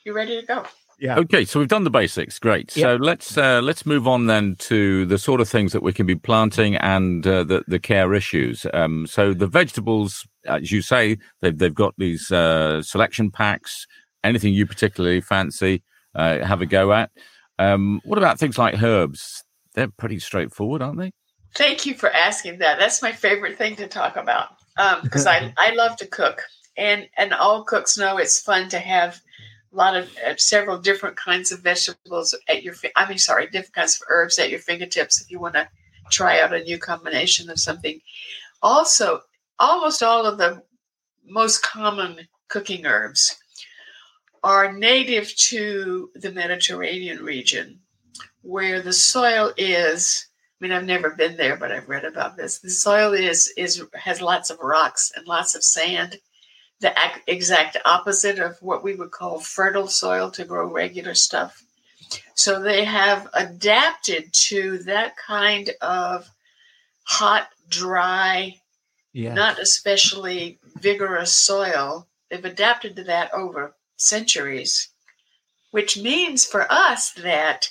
you're 0.03 0.15
ready 0.15 0.39
to 0.39 0.45
go. 0.45 0.65
Yeah. 0.99 1.17
Okay, 1.17 1.43
so 1.43 1.59
we've 1.59 1.67
done 1.67 1.83
the 1.83 1.89
basics. 1.89 2.39
Great. 2.39 2.75
Yep. 2.75 2.83
So 2.83 2.95
let's 2.95 3.37
uh, 3.37 3.61
let's 3.61 3.85
move 3.85 4.07
on 4.07 4.27
then 4.27 4.55
to 4.59 5.05
the 5.05 5.17
sort 5.17 5.41
of 5.41 5.49
things 5.49 5.73
that 5.73 5.83
we 5.83 5.91
can 5.91 6.05
be 6.05 6.15
planting 6.15 6.75
and 6.77 7.25
uh, 7.27 7.43
the 7.43 7.63
the 7.67 7.79
care 7.79 8.13
issues. 8.13 8.65
Um, 8.73 9.05
so 9.05 9.33
the 9.33 9.47
vegetables, 9.47 10.25
as 10.45 10.71
you 10.71 10.81
say, 10.81 11.17
they've 11.41 11.57
they've 11.57 11.75
got 11.75 11.95
these 11.97 12.31
uh, 12.31 12.81
selection 12.81 13.29
packs. 13.29 13.87
Anything 14.23 14.53
you 14.53 14.65
particularly 14.65 15.21
fancy, 15.21 15.83
uh, 16.15 16.43
have 16.43 16.61
a 16.61 16.65
go 16.65 16.93
at. 16.93 17.11
Um, 17.59 18.01
what 18.05 18.17
about 18.17 18.39
things 18.39 18.57
like 18.57 18.81
herbs? 18.81 19.43
They're 19.75 19.89
pretty 19.89 20.19
straightforward, 20.19 20.81
aren't 20.81 20.97
they? 20.97 21.11
Thank 21.53 21.85
you 21.85 21.93
for 21.93 22.09
asking 22.09 22.59
that. 22.59 22.79
That's 22.79 23.01
my 23.01 23.11
favorite 23.11 23.57
thing 23.57 23.75
to 23.75 23.87
talk 23.87 24.15
about 24.15 24.49
because 25.03 25.25
um, 25.25 25.33
I 25.33 25.53
I 25.57 25.73
love 25.75 25.97
to 25.97 26.07
cook, 26.07 26.41
and 26.77 27.07
and 27.17 27.33
all 27.33 27.63
cooks 27.63 27.97
know 27.97 28.17
it's 28.17 28.39
fun 28.39 28.69
to 28.69 28.79
have 28.79 29.21
a 29.73 29.75
lot 29.75 29.95
of 29.95 30.09
uh, 30.25 30.35
several 30.37 30.77
different 30.77 31.17
kinds 31.17 31.51
of 31.51 31.61
vegetables 31.61 32.35
at 32.47 32.63
your 32.63 32.75
I 32.95 33.07
mean 33.07 33.17
sorry 33.17 33.47
different 33.47 33.75
kinds 33.75 33.95
of 33.95 34.07
herbs 34.09 34.39
at 34.39 34.49
your 34.49 34.59
fingertips 34.59 35.21
if 35.21 35.31
you 35.31 35.39
want 35.39 35.55
to 35.55 35.67
try 36.11 36.39
out 36.39 36.53
a 36.53 36.63
new 36.63 36.77
combination 36.77 37.49
of 37.49 37.59
something. 37.59 37.99
Also, 38.61 39.21
almost 39.59 40.03
all 40.03 40.25
of 40.25 40.37
the 40.37 40.61
most 41.25 41.63
common 41.63 42.27
cooking 42.47 42.85
herbs 42.85 43.37
are 44.43 44.71
native 44.71 45.35
to 45.35 46.11
the 46.15 46.31
Mediterranean 46.31 47.23
region 47.23 47.79
where 48.43 48.81
the 48.81 48.93
soil 48.93 49.51
is 49.57 50.27
I 50.59 50.63
mean 50.63 50.71
I've 50.71 50.85
never 50.85 51.11
been 51.11 51.37
there 51.37 51.55
but 51.57 51.71
I've 51.71 51.89
read 51.89 52.05
about 52.05 52.37
this. 52.37 52.59
The 52.59 52.69
soil 52.69 53.13
is 53.13 53.53
is 53.57 53.83
has 53.93 54.21
lots 54.21 54.49
of 54.49 54.59
rocks 54.59 55.11
and 55.15 55.27
lots 55.27 55.55
of 55.55 55.63
sand 55.63 56.19
the 56.79 56.93
exact 57.27 57.77
opposite 57.85 58.39
of 58.39 58.61
what 58.61 58.83
we 58.83 58.95
would 58.95 59.11
call 59.11 59.39
fertile 59.39 59.87
soil 59.87 60.29
to 60.31 60.45
grow 60.45 60.67
regular 60.67 61.13
stuff. 61.13 61.63
So 62.33 62.61
they 62.61 62.83
have 62.83 63.29
adapted 63.33 64.31
to 64.33 64.79
that 64.79 65.15
kind 65.17 65.71
of 65.81 66.29
hot, 67.03 67.47
dry, 67.69 68.59
yeah. 69.13 69.33
not 69.33 69.59
especially 69.59 70.59
vigorous 70.75 71.33
soil. 71.33 72.07
They've 72.29 72.43
adapted 72.43 72.95
to 72.97 73.03
that 73.05 73.33
over 73.33 73.73
centuries, 73.95 74.89
which 75.71 75.97
means 75.97 76.45
for 76.45 76.69
us 76.71 77.11
that 77.13 77.69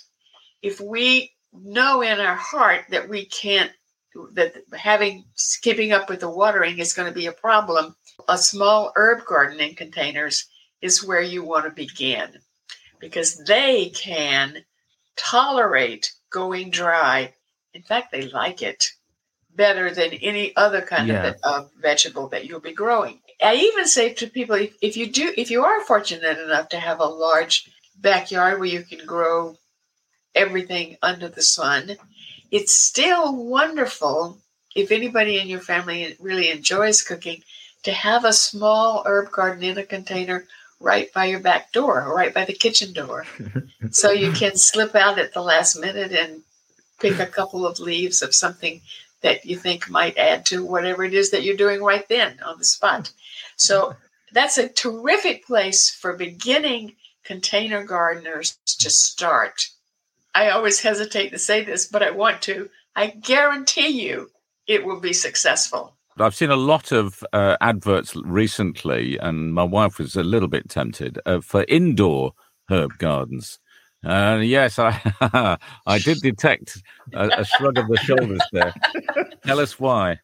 if 0.62 0.80
we 0.80 1.33
know 1.62 2.02
in 2.02 2.20
our 2.20 2.36
heart 2.36 2.84
that 2.90 3.08
we 3.08 3.26
can't, 3.26 3.70
that 4.32 4.54
having, 4.72 5.24
keeping 5.62 5.92
up 5.92 6.08
with 6.08 6.20
the 6.20 6.30
watering 6.30 6.78
is 6.78 6.92
going 6.92 7.08
to 7.08 7.14
be 7.14 7.26
a 7.26 7.32
problem, 7.32 7.94
a 8.28 8.38
small 8.38 8.92
herb 8.96 9.24
garden 9.26 9.60
in 9.60 9.74
containers 9.74 10.46
is 10.82 11.04
where 11.04 11.22
you 11.22 11.42
want 11.42 11.64
to 11.64 11.70
begin 11.70 12.28
because 13.00 13.36
they 13.44 13.90
can 13.90 14.64
tolerate 15.16 16.12
going 16.30 16.70
dry. 16.70 17.32
In 17.74 17.82
fact, 17.82 18.12
they 18.12 18.28
like 18.28 18.62
it 18.62 18.84
better 19.54 19.92
than 19.92 20.12
any 20.14 20.54
other 20.56 20.82
kind 20.82 21.08
yeah. 21.08 21.28
of, 21.28 21.36
of 21.44 21.70
vegetable 21.80 22.28
that 22.28 22.46
you'll 22.46 22.60
be 22.60 22.72
growing. 22.72 23.20
I 23.42 23.54
even 23.54 23.86
say 23.86 24.12
to 24.14 24.26
people 24.26 24.56
if, 24.56 24.74
if 24.80 24.96
you 24.96 25.10
do 25.10 25.32
if 25.36 25.50
you 25.50 25.64
are 25.64 25.84
fortunate 25.84 26.38
enough 26.38 26.68
to 26.70 26.78
have 26.78 27.00
a 27.00 27.04
large 27.04 27.70
backyard 27.96 28.58
where 28.58 28.68
you 28.68 28.82
can 28.82 29.04
grow 29.06 29.56
everything 30.34 30.96
under 31.02 31.28
the 31.28 31.42
sun, 31.42 31.96
it's 32.50 32.74
still 32.74 33.34
wonderful 33.34 34.38
if 34.74 34.90
anybody 34.90 35.38
in 35.38 35.48
your 35.48 35.60
family 35.60 36.16
really 36.18 36.50
enjoys 36.50 37.02
cooking 37.02 37.42
to 37.84 37.92
have 37.92 38.24
a 38.24 38.32
small 38.32 39.02
herb 39.06 39.30
garden 39.30 39.62
in 39.62 39.78
a 39.78 39.84
container 39.84 40.46
right 40.80 41.12
by 41.12 41.26
your 41.26 41.40
back 41.40 41.72
door, 41.72 42.02
or 42.02 42.14
right 42.14 42.34
by 42.34 42.44
the 42.44 42.52
kitchen 42.52 42.92
door. 42.92 43.26
so 43.90 44.10
you 44.10 44.32
can 44.32 44.56
slip 44.56 44.94
out 44.94 45.18
at 45.18 45.32
the 45.32 45.42
last 45.42 45.80
minute 45.80 46.12
and 46.12 46.42
pick 47.00 47.18
a 47.18 47.26
couple 47.26 47.66
of 47.66 47.80
leaves 47.80 48.22
of 48.22 48.34
something 48.34 48.80
that 49.20 49.44
you 49.44 49.56
think 49.56 49.88
might 49.88 50.18
add 50.18 50.44
to 50.46 50.64
whatever 50.64 51.04
it 51.04 51.14
is 51.14 51.30
that 51.30 51.42
you're 51.42 51.56
doing 51.56 51.82
right 51.82 52.06
then 52.08 52.38
on 52.44 52.58
the 52.58 52.64
spot. 52.64 53.10
So 53.56 53.96
that's 54.32 54.58
a 54.58 54.68
terrific 54.68 55.46
place 55.46 55.90
for 55.90 56.12
beginning 56.12 56.96
container 57.24 57.84
gardeners 57.84 58.58
to 58.66 58.90
start. 58.90 59.68
I 60.34 60.50
always 60.50 60.80
hesitate 60.80 61.30
to 61.30 61.38
say 61.38 61.64
this, 61.64 61.86
but 61.86 62.02
I 62.02 62.10
want 62.10 62.42
to. 62.42 62.68
I 62.96 63.08
guarantee 63.08 63.88
you 63.88 64.30
it 64.66 64.84
will 64.84 65.00
be 65.00 65.12
successful. 65.12 65.96
I've 66.18 66.34
seen 66.34 66.50
a 66.50 66.56
lot 66.56 66.92
of 66.92 67.24
uh, 67.32 67.56
adverts 67.60 68.14
recently, 68.16 69.18
and 69.18 69.52
my 69.52 69.64
wife 69.64 69.98
was 69.98 70.14
a 70.14 70.22
little 70.22 70.48
bit 70.48 70.68
tempted 70.68 71.18
uh, 71.26 71.40
for 71.40 71.64
indoor 71.68 72.32
herb 72.70 72.98
gardens. 72.98 73.58
Uh, 74.04 74.40
yes, 74.42 74.78
I 74.78 75.00
I 75.86 75.98
did 75.98 76.18
detect 76.18 76.82
a, 77.14 77.28
a 77.38 77.44
shrug 77.44 77.78
of 77.78 77.88
the 77.88 77.96
shoulders 77.96 78.42
there. 78.52 78.74
Tell 79.44 79.60
us 79.60 79.80
why. 79.80 80.20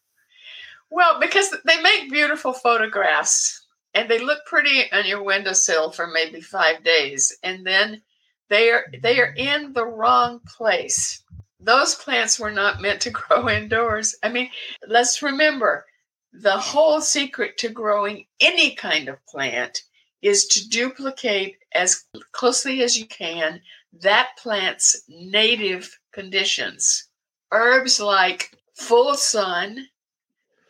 Well, 0.90 1.18
because 1.18 1.54
they 1.64 1.80
make 1.82 2.10
beautiful 2.10 2.52
photographs 2.52 3.64
and 3.94 4.08
they 4.08 4.18
look 4.18 4.40
pretty 4.46 4.90
on 4.92 5.06
your 5.06 5.22
windowsill 5.22 5.92
for 5.92 6.06
maybe 6.06 6.40
five 6.40 6.84
days, 6.84 7.36
and 7.42 7.66
then 7.66 8.02
they 8.50 8.70
are 8.70 8.84
they 9.02 9.18
are 9.20 9.32
in 9.36 9.72
the 9.72 9.86
wrong 9.86 10.40
place 10.40 11.22
those 11.60 11.94
plants 11.94 12.38
were 12.40 12.50
not 12.50 12.80
meant 12.80 13.00
to 13.02 13.10
grow 13.10 13.48
indoors. 13.48 14.16
I 14.22 14.30
mean, 14.30 14.50
let's 14.86 15.22
remember 15.22 15.84
the 16.32 16.56
whole 16.56 17.00
secret 17.00 17.58
to 17.58 17.68
growing 17.68 18.26
any 18.40 18.74
kind 18.74 19.08
of 19.08 19.24
plant 19.26 19.82
is 20.22 20.46
to 20.46 20.68
duplicate 20.68 21.56
as 21.72 22.04
closely 22.32 22.82
as 22.82 22.96
you 22.96 23.06
can 23.06 23.60
that 24.00 24.30
plant's 24.38 25.02
native 25.08 25.98
conditions. 26.12 27.08
Herbs 27.50 27.98
like 27.98 28.52
full 28.74 29.14
sun, 29.14 29.88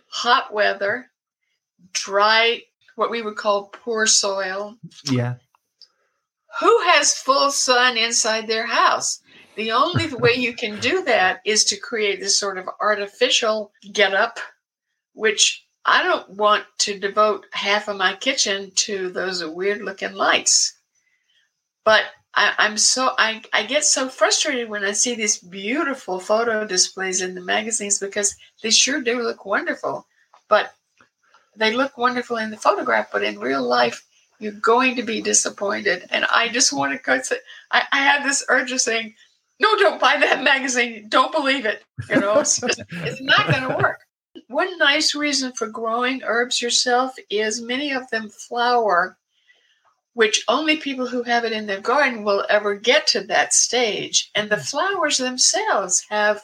hot 0.06 0.52
weather, 0.54 1.10
dry, 1.92 2.62
what 2.96 3.10
we 3.10 3.20
would 3.20 3.36
call 3.36 3.68
poor 3.68 4.06
soil. 4.06 4.76
Yeah. 5.10 5.34
Who 6.58 6.80
has 6.80 7.14
full 7.14 7.52
sun 7.52 7.96
inside 7.96 8.46
their 8.46 8.66
house? 8.66 9.22
The 9.56 9.72
only 9.72 10.12
way 10.12 10.34
you 10.34 10.54
can 10.54 10.80
do 10.80 11.04
that 11.04 11.40
is 11.44 11.64
to 11.66 11.76
create 11.76 12.18
this 12.18 12.36
sort 12.36 12.58
of 12.58 12.68
artificial 12.80 13.72
get 13.92 14.14
up, 14.14 14.40
which 15.12 15.66
I 15.84 16.02
don't 16.02 16.30
want 16.30 16.64
to 16.78 16.98
devote 16.98 17.46
half 17.52 17.88
of 17.88 17.96
my 17.96 18.14
kitchen 18.14 18.72
to 18.76 19.10
those 19.10 19.44
weird 19.44 19.82
looking 19.82 20.14
lights. 20.14 20.74
But 21.84 22.04
I, 22.34 22.54
I'm 22.58 22.78
so 22.78 23.12
I, 23.18 23.42
I 23.52 23.64
get 23.64 23.84
so 23.84 24.08
frustrated 24.08 24.68
when 24.68 24.84
I 24.84 24.92
see 24.92 25.14
these 25.14 25.38
beautiful 25.38 26.20
photo 26.20 26.66
displays 26.66 27.22
in 27.22 27.34
the 27.34 27.40
magazines 27.40 27.98
because 27.98 28.36
they 28.62 28.70
sure 28.70 29.00
do 29.00 29.22
look 29.22 29.44
wonderful, 29.44 30.06
but 30.48 30.74
they 31.56 31.72
look 31.72 31.98
wonderful 31.98 32.36
in 32.36 32.50
the 32.50 32.56
photograph, 32.56 33.08
but 33.12 33.24
in 33.24 33.38
real 33.38 33.62
life 33.62 34.04
you're 34.40 34.52
going 34.52 34.96
to 34.96 35.02
be 35.02 35.20
disappointed. 35.20 36.06
And 36.10 36.24
I 36.26 36.48
just 36.48 36.72
want 36.72 36.92
to 36.92 36.98
cut. 36.98 37.30
I, 37.70 37.82
I 37.92 37.98
have 37.98 38.24
this 38.24 38.44
urge 38.48 38.72
of 38.72 38.80
saying, 38.80 39.14
no, 39.60 39.76
don't 39.76 40.00
buy 40.00 40.16
that 40.18 40.42
magazine. 40.44 41.06
Don't 41.08 41.32
believe 41.32 41.66
it. 41.66 41.84
You 42.08 42.20
know, 42.20 42.40
it's, 42.40 42.60
just, 42.60 42.82
it's 42.90 43.20
not 43.20 43.48
going 43.48 43.62
to 43.68 43.82
work. 43.82 44.00
One 44.48 44.78
nice 44.78 45.14
reason 45.14 45.52
for 45.52 45.68
growing 45.68 46.22
herbs 46.24 46.60
yourself 46.62 47.14
is 47.28 47.60
many 47.60 47.92
of 47.92 48.08
them 48.10 48.28
flower 48.28 49.16
which 50.14 50.44
only 50.48 50.76
people 50.76 51.06
who 51.06 51.22
have 51.22 51.44
it 51.44 51.52
in 51.52 51.66
their 51.66 51.80
garden 51.80 52.24
will 52.24 52.44
ever 52.48 52.74
get 52.74 53.06
to 53.06 53.20
that 53.22 53.54
stage. 53.54 54.30
And 54.34 54.50
the 54.50 54.56
mm. 54.56 54.68
flowers 54.68 55.18
themselves 55.18 56.04
have 56.10 56.42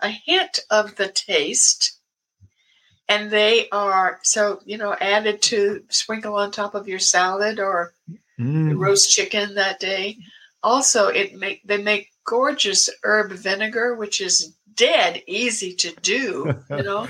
a 0.00 0.08
hint 0.08 0.60
of 0.70 0.96
the 0.96 1.08
taste. 1.08 1.98
And 3.10 3.28
they 3.28 3.68
are 3.70 4.20
so, 4.22 4.60
you 4.64 4.78
know, 4.78 4.94
added 5.00 5.42
to 5.42 5.82
sprinkle 5.88 6.36
on 6.36 6.52
top 6.52 6.76
of 6.76 6.86
your 6.86 7.00
salad 7.00 7.58
or 7.58 7.92
mm. 8.38 8.78
roast 8.78 9.10
chicken 9.10 9.56
that 9.56 9.80
day. 9.80 10.18
Also, 10.62 11.08
it 11.08 11.34
make 11.34 11.60
they 11.64 11.82
make 11.82 12.10
gorgeous 12.24 12.88
herb 13.02 13.32
vinegar, 13.32 13.96
which 13.96 14.20
is 14.20 14.54
dead 14.76 15.24
easy 15.26 15.74
to 15.74 15.92
do, 16.02 16.54
you 16.70 16.82
know. 16.84 17.08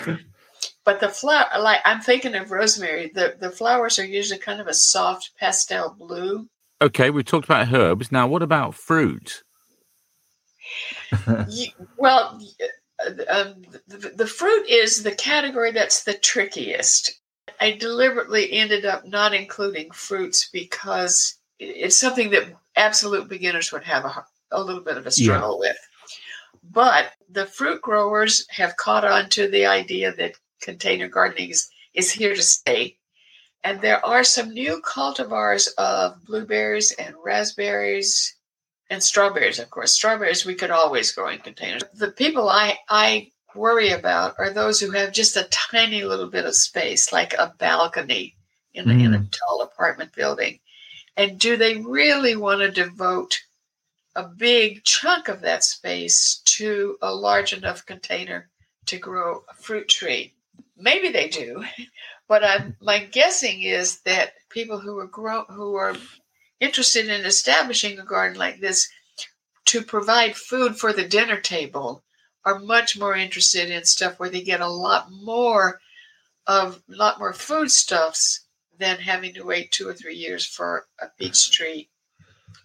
But 0.86 1.00
the 1.00 1.10
flower, 1.10 1.50
like 1.60 1.80
I'm 1.84 2.00
thinking 2.00 2.34
of 2.34 2.50
rosemary, 2.50 3.10
the, 3.14 3.36
the 3.38 3.50
flowers 3.50 3.98
are 3.98 4.04
usually 4.06 4.40
kind 4.40 4.62
of 4.62 4.68
a 4.68 4.74
soft 4.74 5.32
pastel 5.38 5.94
blue. 5.98 6.48
Okay, 6.80 7.10
we 7.10 7.22
talked 7.22 7.44
about 7.44 7.74
herbs. 7.74 8.10
Now, 8.10 8.26
what 8.26 8.42
about 8.42 8.74
fruit? 8.74 9.42
you, 11.50 11.68
well, 11.98 12.40
um, 13.28 13.62
the, 13.88 14.12
the 14.16 14.26
fruit 14.26 14.68
is 14.68 15.02
the 15.02 15.14
category 15.14 15.72
that's 15.72 16.04
the 16.04 16.14
trickiest. 16.14 17.20
I 17.60 17.72
deliberately 17.72 18.52
ended 18.52 18.86
up 18.86 19.06
not 19.06 19.34
including 19.34 19.90
fruits 19.90 20.48
because 20.50 21.38
it's 21.58 21.96
something 21.96 22.30
that 22.30 22.54
absolute 22.76 23.28
beginners 23.28 23.72
would 23.72 23.84
have 23.84 24.04
a, 24.04 24.24
a 24.50 24.62
little 24.62 24.82
bit 24.82 24.96
of 24.96 25.06
a 25.06 25.10
struggle 25.10 25.60
yeah. 25.62 25.70
with. 25.70 25.76
But 26.62 27.12
the 27.28 27.46
fruit 27.46 27.82
growers 27.82 28.46
have 28.50 28.76
caught 28.76 29.04
on 29.04 29.28
to 29.30 29.48
the 29.48 29.66
idea 29.66 30.14
that 30.14 30.34
container 30.60 31.08
gardening 31.08 31.50
is, 31.50 31.68
is 31.94 32.10
here 32.10 32.34
to 32.34 32.42
stay. 32.42 32.96
And 33.62 33.80
there 33.80 34.04
are 34.04 34.24
some 34.24 34.50
new 34.50 34.80
cultivars 34.82 35.68
of 35.76 36.24
blueberries 36.24 36.92
and 36.92 37.14
raspberries 37.22 38.34
and 38.90 39.02
strawberries, 39.02 39.58
of 39.58 39.70
course. 39.70 39.92
Strawberries 39.92 40.44
we 40.44 40.54
could 40.54 40.70
always 40.70 41.12
grow 41.12 41.28
in 41.28 41.38
containers. 41.38 41.82
The 41.94 42.10
people 42.10 42.48
I, 42.48 42.78
I 42.88 43.30
worry 43.54 43.90
about 43.90 44.34
are 44.38 44.50
those 44.50 44.80
who 44.80 44.90
have 44.90 45.12
just 45.12 45.36
a 45.36 45.48
tiny 45.50 46.02
little 46.02 46.28
bit 46.28 46.44
of 46.44 46.54
space, 46.54 47.12
like 47.12 47.32
a 47.34 47.54
balcony 47.58 48.36
in, 48.74 48.86
mm. 48.86 49.04
in 49.04 49.14
a 49.14 49.18
mm. 49.18 49.30
tall 49.30 49.62
apartment 49.62 50.12
building. 50.14 50.58
And 51.16 51.38
do 51.38 51.56
they 51.56 51.76
really 51.76 52.36
want 52.36 52.60
to 52.60 52.70
devote 52.70 53.40
a 54.16 54.24
big 54.24 54.84
chunk 54.84 55.28
of 55.28 55.40
that 55.42 55.64
space 55.64 56.42
to 56.44 56.98
a 57.00 57.14
large 57.14 57.52
enough 57.52 57.86
container 57.86 58.50
to 58.86 58.98
grow 58.98 59.44
a 59.48 59.54
fruit 59.54 59.88
tree? 59.88 60.34
maybe 60.80 61.10
they 61.10 61.28
do, 61.28 61.64
but 62.28 62.44
I'm, 62.44 62.76
my 62.80 63.04
guessing 63.04 63.62
is 63.62 64.00
that 64.00 64.32
people 64.48 64.78
who 64.78 64.98
are 64.98 65.06
grow, 65.06 65.44
who 65.44 65.74
are 65.76 65.94
interested 66.60 67.08
in 67.08 67.24
establishing 67.24 67.98
a 67.98 68.04
garden 68.04 68.38
like 68.38 68.60
this 68.60 68.88
to 69.66 69.82
provide 69.82 70.36
food 70.36 70.76
for 70.76 70.92
the 70.92 71.06
dinner 71.06 71.40
table 71.40 72.02
are 72.44 72.58
much 72.58 72.98
more 72.98 73.14
interested 73.14 73.70
in 73.70 73.84
stuff 73.84 74.18
where 74.18 74.30
they 74.30 74.42
get 74.42 74.60
a 74.60 74.68
lot 74.68 75.10
more 75.10 75.80
of 76.46 76.82
a 76.90 76.96
lot 76.96 77.18
more 77.18 77.32
foodstuffs 77.32 78.40
than 78.78 78.98
having 78.98 79.34
to 79.34 79.44
wait 79.44 79.70
two 79.70 79.86
or 79.86 79.94
three 79.94 80.16
years 80.16 80.44
for 80.44 80.86
a 81.00 81.06
peach 81.18 81.52
tree, 81.52 81.88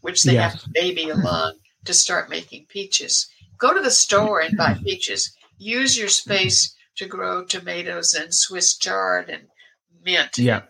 which 0.01 0.23
they 0.23 0.34
yes. 0.34 0.53
have 0.53 0.63
to 0.63 0.69
baby 0.69 1.10
along 1.10 1.55
to 1.84 1.93
start 1.93 2.29
making 2.29 2.65
peaches. 2.67 3.29
Go 3.58 3.73
to 3.73 3.81
the 3.81 3.91
store 3.91 4.39
and 4.39 4.58
buy 4.58 4.75
peaches. 4.84 5.36
Use 5.58 5.97
your 5.97 6.08
space 6.08 6.73
to 6.95 7.05
grow 7.05 7.43
tomatoes 7.43 8.13
and 8.13 8.34
Swiss 8.34 8.77
chard 8.77 9.29
and 9.29 9.43
mint. 10.03 10.38
Yeah. 10.38 10.62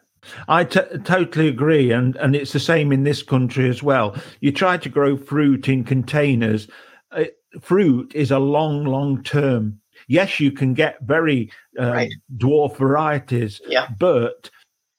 I 0.47 0.63
t- 0.63 0.81
totally 1.03 1.47
agree, 1.47 1.91
and 1.91 2.15
and 2.17 2.35
it's 2.35 2.53
the 2.53 2.59
same 2.59 2.91
in 2.91 3.03
this 3.03 3.23
country 3.23 3.69
as 3.69 3.83
well. 3.83 4.15
You 4.41 4.51
try 4.51 4.77
to 4.77 4.89
grow 4.89 5.17
fruit 5.17 5.67
in 5.67 5.83
containers. 5.83 6.67
Uh, 7.11 7.25
fruit 7.61 8.13
is 8.15 8.31
a 8.31 8.39
long, 8.39 8.85
long 8.85 9.23
term. 9.23 9.79
Yes, 10.07 10.39
you 10.39 10.51
can 10.51 10.73
get 10.73 11.01
very 11.01 11.51
uh, 11.79 11.91
right. 11.91 12.13
dwarf 12.37 12.77
varieties, 12.77 13.61
yeah. 13.67 13.87
but 13.97 14.49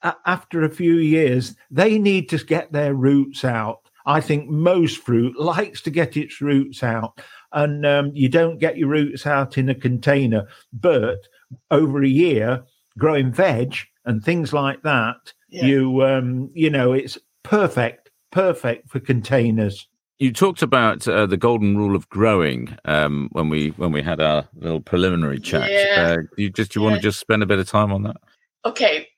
a- 0.03 0.17
after 0.27 0.65
a 0.65 0.71
few 0.71 0.95
years, 0.95 1.55
they 1.71 1.99
need 1.99 2.29
to 2.31 2.39
get 2.39 2.73
their 2.73 2.95
roots 2.95 3.45
out. 3.45 3.81
I 4.07 4.21
think 4.21 4.49
most 4.49 4.99
fruit 4.99 5.39
likes 5.39 5.81
to 5.83 5.91
get 5.91 6.17
its 6.17 6.41
roots 6.41 6.83
out 6.83 7.21
and 7.53 7.87
um, 7.87 8.11
you 8.15 8.29
don't 8.29 8.59
get 8.59 8.77
your 8.77 8.89
roots 8.89 9.27
out 9.27 9.59
in 9.59 9.69
a 9.69 9.75
container. 9.75 10.47
But 10.73 11.27
over 11.71 12.03
a 12.03 12.09
year, 12.09 12.63
growing 12.99 13.33
veg 13.33 13.77
and 14.07 14.25
things 14.25 14.53
like 14.53 14.83
that, 14.83 15.35
yeah. 15.51 15.67
you 15.67 16.05
um, 16.05 16.51
you 16.55 16.71
know, 16.71 16.93
it's 16.93 17.19
perfect, 17.43 18.11
perfect 18.31 18.89
for 18.89 19.01
containers. 19.01 19.89
You 20.19 20.33
talked 20.33 20.63
about 20.63 21.07
uh, 21.07 21.27
the 21.27 21.37
golden 21.37 21.77
rule 21.77 21.95
of 21.95 22.09
growing 22.09 22.79
um, 22.87 23.29
when 23.33 23.51
we 23.51 23.69
when 23.71 23.93
we 23.93 24.01
had 24.01 24.21
our 24.21 24.49
little 24.55 24.81
preliminary 24.81 25.41
chat. 25.41 25.71
Yeah. 25.71 26.17
Uh, 26.19 26.23
you 26.39 26.49
just 26.49 26.75
you 26.75 26.81
yeah. 26.81 26.89
want 26.89 26.97
to 26.97 27.03
just 27.03 27.21
spend 27.21 27.43
a 27.43 27.47
bit 27.47 27.59
of 27.59 27.69
time 27.69 27.93
on 27.93 28.05
that? 28.05 28.17
Okay, 28.65 29.09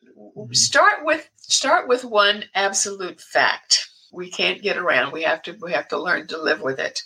start 0.53 1.05
with 1.05 1.29
start 1.37 1.87
with 1.87 2.05
one 2.05 2.45
absolute 2.55 3.21
fact. 3.21 3.89
We 4.13 4.31
can't 4.31 4.63
get 4.63 4.77
around. 4.77 5.13
We 5.13 5.23
have 5.23 5.43
to 5.43 5.57
we 5.61 5.73
have 5.73 5.89
to 5.89 6.03
learn 6.03 6.27
to 6.29 6.43
live 6.43 6.63
with 6.63 6.81
it. 6.81 7.03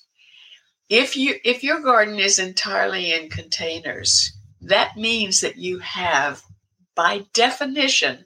If 0.88 1.16
you 1.16 1.35
if 1.45 1.62
your 1.62 1.81
garden 1.81 2.18
is 2.18 2.38
entirely 2.38 3.12
in 3.12 3.29
containers, 3.29 4.33
that 4.62 4.97
means 4.97 5.40
that 5.40 5.57
you 5.57 5.81
have 5.81 6.42
by 7.03 7.25
definition 7.33 8.25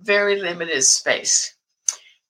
very 0.00 0.38
limited 0.38 0.82
space. 0.82 1.54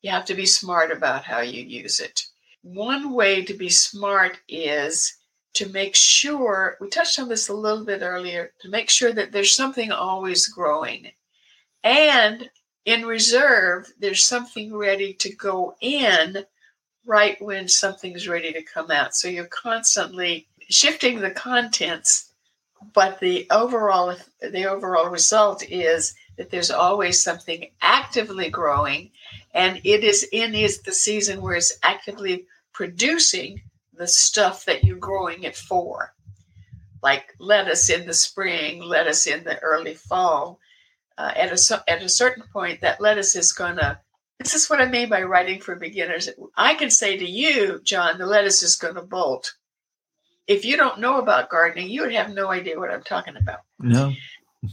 You 0.02 0.12
have 0.12 0.24
to 0.26 0.34
be 0.34 0.46
smart 0.46 0.92
about 0.92 1.24
how 1.24 1.40
you 1.40 1.64
use 1.64 1.98
it. 1.98 2.26
One 2.62 3.12
way 3.12 3.44
to 3.44 3.54
be 3.54 3.70
smart 3.70 4.38
is 4.48 5.12
to 5.54 5.68
make 5.70 5.96
sure, 5.96 6.76
we 6.80 6.88
touched 6.90 7.18
on 7.18 7.28
this 7.28 7.48
a 7.48 7.54
little 7.54 7.84
bit 7.84 8.02
earlier, 8.02 8.52
to 8.60 8.68
make 8.68 8.88
sure 8.88 9.12
that 9.12 9.32
there's 9.32 9.56
something 9.56 9.90
always 9.90 10.46
growing. 10.46 11.10
And 11.82 12.48
in 12.84 13.04
reserve, 13.04 13.92
there's 13.98 14.24
something 14.24 14.72
ready 14.72 15.14
to 15.14 15.34
go 15.34 15.74
in 15.80 16.44
right 17.04 17.36
when 17.42 17.66
something's 17.66 18.28
ready 18.28 18.52
to 18.52 18.62
come 18.62 18.92
out. 18.92 19.16
So 19.16 19.26
you're 19.26 19.46
constantly 19.46 20.46
shifting 20.68 21.18
the 21.18 21.32
contents, 21.32 22.29
but 22.94 23.20
the 23.20 23.46
overall 23.50 24.16
the 24.40 24.64
overall 24.64 25.08
result 25.08 25.62
is 25.68 26.14
that 26.36 26.50
there's 26.50 26.70
always 26.70 27.22
something 27.22 27.70
actively 27.82 28.48
growing, 28.48 29.10
and 29.52 29.80
it 29.84 30.04
is 30.04 30.26
in 30.32 30.54
is 30.54 30.80
the 30.82 30.92
season 30.92 31.42
where 31.42 31.56
it's 31.56 31.78
actively 31.82 32.46
producing 32.72 33.60
the 33.92 34.06
stuff 34.06 34.64
that 34.64 34.84
you're 34.84 34.96
growing 34.96 35.42
it 35.42 35.56
for. 35.56 36.14
Like 37.02 37.34
lettuce 37.38 37.90
in 37.90 38.06
the 38.06 38.14
spring, 38.14 38.82
lettuce 38.82 39.26
in 39.26 39.44
the 39.44 39.58
early 39.60 39.94
fall. 39.94 40.58
Uh, 41.18 41.32
at 41.36 41.52
a 41.52 41.84
at 41.90 42.02
a 42.02 42.08
certain 42.08 42.44
point, 42.52 42.80
that 42.80 43.00
lettuce 43.00 43.36
is 43.36 43.52
going 43.52 43.76
to 43.76 43.98
this 44.38 44.54
is 44.54 44.70
what 44.70 44.80
I 44.80 44.86
mean 44.86 45.10
by 45.10 45.22
writing 45.22 45.60
for 45.60 45.76
beginners. 45.76 46.30
I 46.56 46.74
can 46.74 46.90
say 46.90 47.18
to 47.18 47.28
you, 47.28 47.78
John, 47.84 48.16
the 48.16 48.24
lettuce 48.24 48.62
is 48.62 48.76
going 48.76 48.94
to 48.94 49.02
bolt. 49.02 49.52
If 50.50 50.64
you 50.64 50.76
don't 50.76 50.98
know 50.98 51.18
about 51.18 51.48
gardening, 51.48 51.88
you 51.88 52.02
would 52.02 52.12
have 52.12 52.34
no 52.34 52.48
idea 52.48 52.78
what 52.78 52.90
I'm 52.90 53.04
talking 53.04 53.36
about. 53.36 53.60
No. 53.78 54.12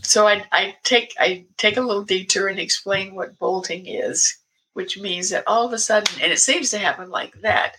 So 0.02 0.28
I, 0.28 0.44
I 0.52 0.76
take 0.84 1.14
I 1.20 1.46
take 1.58 1.78
a 1.78 1.82
little 1.82 2.04
detour 2.04 2.48
and 2.48 2.60
explain 2.60 3.14
what 3.14 3.38
bolting 3.38 3.86
is, 3.86 4.36
which 4.74 4.98
means 4.98 5.30
that 5.30 5.44
all 5.46 5.68
of 5.68 5.74
a 5.74 5.78
sudden, 5.78 6.22
and 6.22 6.32
it 6.32 6.40
seems 6.40 6.72
to 6.72 6.80
happen 6.80 7.10
like 7.10 7.40
that, 7.42 7.76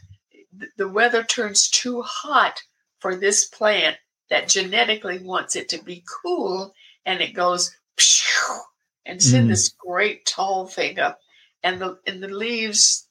the 0.77 0.89
weather 0.89 1.25
turns 1.25 1.69
too 1.69 2.03
hot 2.03 2.63
for 3.01 3.17
this 3.17 3.47
plant 3.47 3.97
that 4.31 4.49
genetically 4.49 5.19
wants 5.19 5.57
it 5.57 5.69
to 5.71 5.83
be 5.83 6.05
cool, 6.23 6.73
and 7.05 7.21
it 7.21 7.35
goes 7.35 7.75
and 9.07 9.21
send 9.21 9.47
mm. 9.47 9.49
this 9.49 9.71
great 9.71 10.25
tall 10.25 10.67
thing 10.67 11.01
up 11.01 11.19
and 11.65 11.81
the 11.81 11.99
and 12.07 12.23
the 12.23 12.29
leaves 12.29 13.09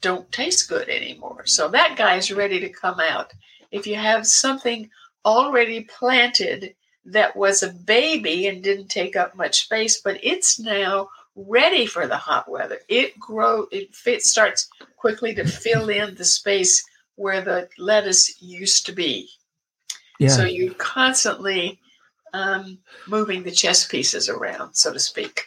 don't 0.00 0.30
taste 0.32 0.68
good 0.68 0.88
anymore. 0.88 1.46
So 1.46 1.68
that 1.68 1.96
guy's 1.96 2.32
ready 2.32 2.60
to 2.60 2.68
come 2.68 3.00
out. 3.00 3.32
If 3.74 3.88
you 3.88 3.96
have 3.96 4.24
something 4.24 4.88
already 5.24 5.80
planted 5.82 6.76
that 7.06 7.34
was 7.34 7.62
a 7.62 7.72
baby 7.72 8.46
and 8.46 8.62
didn't 8.62 8.86
take 8.86 9.16
up 9.16 9.34
much 9.34 9.64
space, 9.64 10.00
but 10.00 10.18
it's 10.22 10.60
now 10.60 11.08
ready 11.34 11.84
for 11.84 12.06
the 12.06 12.16
hot 12.16 12.48
weather. 12.48 12.78
It 12.88 13.18
grow 13.18 13.66
it 13.72 13.92
fit, 13.92 14.22
starts 14.22 14.68
quickly 14.96 15.34
to 15.34 15.44
fill 15.44 15.88
in 15.88 16.14
the 16.14 16.24
space 16.24 16.84
where 17.16 17.40
the 17.40 17.68
lettuce 17.76 18.40
used 18.40 18.86
to 18.86 18.92
be. 18.92 19.28
Yeah. 20.20 20.28
So 20.28 20.44
you're 20.44 20.74
constantly 20.74 21.80
um, 22.32 22.78
moving 23.08 23.42
the 23.42 23.50
chess 23.50 23.84
pieces 23.86 24.28
around, 24.28 24.74
so 24.74 24.92
to 24.92 25.00
speak. 25.00 25.46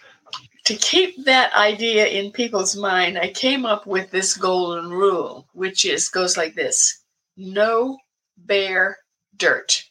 To 0.65 0.75
keep 0.75 1.23
that 1.23 1.53
idea 1.53 2.07
in 2.07 2.33
people's 2.33 2.75
mind, 2.75 3.17
I 3.17 3.29
came 3.29 3.65
up 3.65 3.87
with 3.87 4.11
this 4.11 4.35
golden 4.35 4.91
rule, 4.91 5.47
which 5.53 5.85
is 5.85 6.09
goes 6.09 6.35
like 6.35 6.55
this: 6.55 7.03
no 7.37 7.97
bare 8.37 8.97
dirt. 9.35 9.83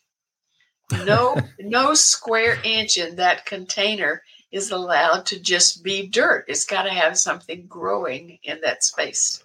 No, 1.05 1.37
no 1.61 1.95
square 1.95 2.59
inch 2.65 2.97
in 2.97 3.17
that 3.17 3.47
container 3.47 4.23
is 4.53 4.71
allowed 4.71 5.27
to 5.27 5.41
just 5.41 5.83
be 5.83 6.07
dirt. 6.07 6.45
It's 6.49 6.65
got 6.65 6.85
to 6.85 6.91
have 6.91 7.19
something 7.19 7.67
growing 7.67 8.39
in 8.43 8.61
that 8.63 8.85
space. 8.85 9.43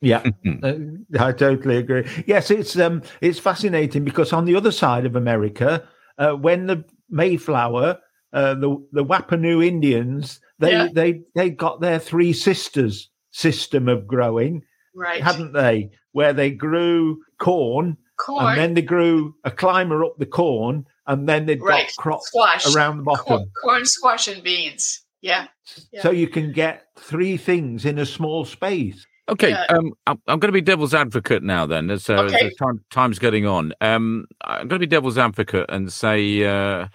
Yeah, 0.00 0.22
uh, 0.62 0.74
I 1.18 1.32
totally 1.32 1.76
agree. 1.76 2.08
Yes, 2.26 2.50
it's 2.50 2.78
um, 2.78 3.02
it's 3.20 3.38
fascinating 3.38 4.04
because 4.04 4.32
on 4.32 4.44
the 4.44 4.56
other 4.56 4.72
side 4.72 5.06
of 5.06 5.16
America, 5.16 5.88
uh, 6.18 6.32
when 6.32 6.66
the 6.66 6.84
Mayflower, 7.08 7.98
uh, 8.32 8.54
the 8.54 8.84
the 8.92 9.04
Wampanoag 9.04 9.62
Indians, 9.64 10.40
they 10.58 10.72
yeah. 10.72 10.88
they 10.92 11.22
they 11.34 11.50
got 11.50 11.80
their 11.80 11.98
three 11.98 12.32
sisters 12.32 13.10
system 13.30 13.88
of 13.88 14.06
growing, 14.06 14.62
right? 14.94 15.22
Hadn't 15.22 15.52
they? 15.52 15.90
Where 16.12 16.32
they 16.32 16.50
grew 16.50 17.22
corn, 17.38 17.96
corn, 18.18 18.46
and 18.46 18.58
then 18.58 18.74
they 18.74 18.82
grew 18.82 19.34
a 19.44 19.50
climber 19.50 20.04
up 20.04 20.18
the 20.18 20.26
corn, 20.26 20.86
and 21.06 21.28
then 21.28 21.46
they've 21.46 21.60
right. 21.60 21.86
got 21.86 21.96
crops 21.96 22.28
squash. 22.28 22.74
around 22.74 22.98
the 22.98 23.02
bottom. 23.02 23.24
Corn, 23.24 23.50
corn, 23.62 23.86
squash, 23.86 24.28
and 24.28 24.42
beans. 24.42 25.04
Yeah. 25.20 25.46
yeah. 25.92 26.02
So 26.02 26.10
you 26.10 26.28
can 26.28 26.52
get 26.52 26.86
three 26.98 27.36
things 27.36 27.84
in 27.84 27.98
a 27.98 28.06
small 28.06 28.44
space. 28.44 29.06
Okay, 29.28 29.50
yeah. 29.50 29.64
um, 29.68 29.92
I'm, 30.06 30.20
I'm, 30.26 30.40
going 30.40 30.48
to 30.48 30.52
be 30.52 30.60
devil's 30.60 30.94
advocate 30.94 31.44
now. 31.44 31.64
Then, 31.64 31.90
as, 31.90 32.10
uh, 32.10 32.14
okay. 32.14 32.48
as 32.48 32.54
time, 32.56 32.84
time's 32.90 33.20
getting 33.20 33.46
on, 33.46 33.72
um, 33.80 34.26
I'm 34.42 34.66
going 34.68 34.80
to 34.80 34.86
be 34.86 34.90
devil's 34.90 35.16
advocate 35.16 35.66
and 35.68 35.92
say, 35.92 36.44
uh, 36.44 36.88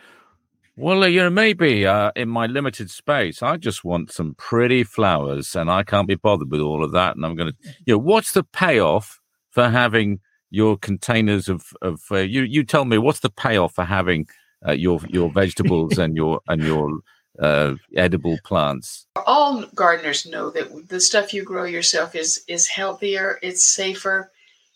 well, 0.77 1.07
you 1.07 1.23
know, 1.23 1.29
maybe 1.29 1.85
uh, 1.85 2.11
in 2.15 2.29
my 2.29 2.45
limited 2.45 2.89
space, 2.91 3.41
I 3.41 3.57
just 3.57 3.83
want 3.83 4.11
some 4.11 4.35
pretty 4.35 4.83
flowers, 4.83 5.55
and 5.55 5.69
I 5.69 5.83
can't 5.83 6.07
be 6.07 6.15
bothered 6.15 6.51
with 6.51 6.61
all 6.61 6.83
of 6.83 6.91
that. 6.91 7.15
And 7.15 7.25
I'm 7.25 7.35
going 7.35 7.51
to, 7.51 7.73
you 7.85 7.95
know, 7.95 7.99
what's 7.99 8.33
the 8.33 8.43
payoff 8.43 9.19
for 9.49 9.69
having 9.69 10.19
your 10.49 10.77
containers 10.77 11.49
of 11.49 11.73
of 11.81 12.01
uh, 12.11 12.17
you 12.17 12.43
you 12.43 12.63
tell 12.63 12.85
me 12.85 12.97
what's 12.97 13.19
the 13.19 13.29
payoff 13.29 13.75
for 13.75 13.83
having 13.83 14.27
uh, 14.67 14.71
your 14.71 14.99
your 15.09 15.31
vegetables 15.31 15.97
and 15.97 16.15
your 16.15 16.39
and 16.47 16.63
your 16.63 16.99
uh, 17.39 17.75
edible 17.95 18.37
plants 18.43 19.05
all 19.25 19.63
gardeners 19.75 20.25
know 20.25 20.49
that 20.49 20.89
the 20.89 20.99
stuff 20.99 21.33
you 21.33 21.43
grow 21.43 21.65
yourself 21.65 22.15
is 22.15 22.43
is 22.47 22.67
healthier 22.67 23.37
it's 23.43 23.63
safer 23.63 24.31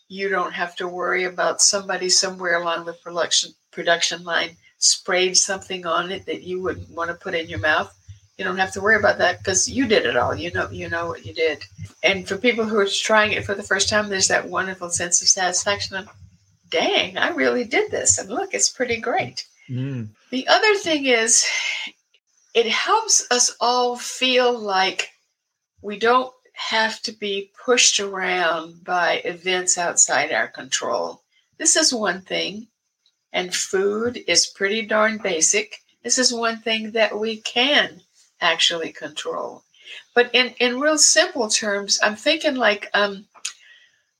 you 0.08 0.28
don't 0.28 0.52
have 0.52 0.76
to 0.76 0.86
worry 0.86 1.24
about 1.24 1.60
somebody 1.60 2.08
somewhere 2.08 2.60
along 2.60 2.84
the 2.84 2.92
production 2.92 3.50
production 3.72 4.22
line 4.22 4.56
sprayed 4.82 5.36
something 5.36 5.86
on 5.86 6.10
it 6.10 6.26
that 6.26 6.42
you 6.42 6.60
wouldn't 6.60 6.90
want 6.90 7.08
to 7.08 7.14
put 7.14 7.34
in 7.34 7.48
your 7.48 7.60
mouth 7.60 7.94
you 8.42 8.44
don't 8.44 8.58
have 8.58 8.72
to 8.72 8.80
worry 8.80 8.96
about 8.96 9.18
that 9.18 9.38
because 9.38 9.68
you 9.68 9.86
did 9.86 10.06
it 10.06 10.16
all. 10.16 10.34
You 10.34 10.50
know, 10.52 10.68
you 10.70 10.88
know 10.88 11.06
what 11.06 11.24
you 11.24 11.34
did. 11.34 11.64
And 12.02 12.26
for 12.26 12.36
people 12.36 12.64
who 12.64 12.78
are 12.78 12.86
trying 12.86 13.32
it 13.32 13.44
for 13.44 13.54
the 13.54 13.62
first 13.62 13.88
time, 13.88 14.08
there's 14.08 14.28
that 14.28 14.48
wonderful 14.48 14.90
sense 14.90 15.22
of 15.22 15.28
satisfaction 15.28 15.96
of, 15.96 16.08
dang, 16.68 17.16
I 17.18 17.28
really 17.28 17.64
did 17.64 17.90
this, 17.90 18.18
and 18.18 18.28
look, 18.28 18.54
it's 18.54 18.70
pretty 18.70 18.96
great. 18.96 19.46
Mm. 19.68 20.08
The 20.30 20.48
other 20.48 20.74
thing 20.74 21.06
is, 21.06 21.46
it 22.54 22.66
helps 22.66 23.26
us 23.30 23.54
all 23.60 23.96
feel 23.96 24.58
like 24.58 25.10
we 25.80 25.98
don't 25.98 26.32
have 26.54 27.00
to 27.02 27.12
be 27.12 27.52
pushed 27.64 28.00
around 28.00 28.82
by 28.82 29.20
events 29.24 29.78
outside 29.78 30.32
our 30.32 30.48
control. 30.48 31.22
This 31.58 31.76
is 31.76 31.92
one 31.92 32.22
thing, 32.22 32.66
and 33.32 33.54
food 33.54 34.22
is 34.26 34.46
pretty 34.46 34.86
darn 34.86 35.18
basic. 35.18 35.78
This 36.02 36.18
is 36.18 36.32
one 36.32 36.58
thing 36.58 36.90
that 36.92 37.18
we 37.18 37.38
can 37.38 38.00
actually 38.40 38.92
control. 38.92 39.62
But 40.14 40.30
in, 40.32 40.54
in 40.60 40.80
real 40.80 40.98
simple 40.98 41.48
terms, 41.48 41.98
I'm 42.02 42.16
thinking 42.16 42.56
like 42.56 42.88
um, 42.94 43.26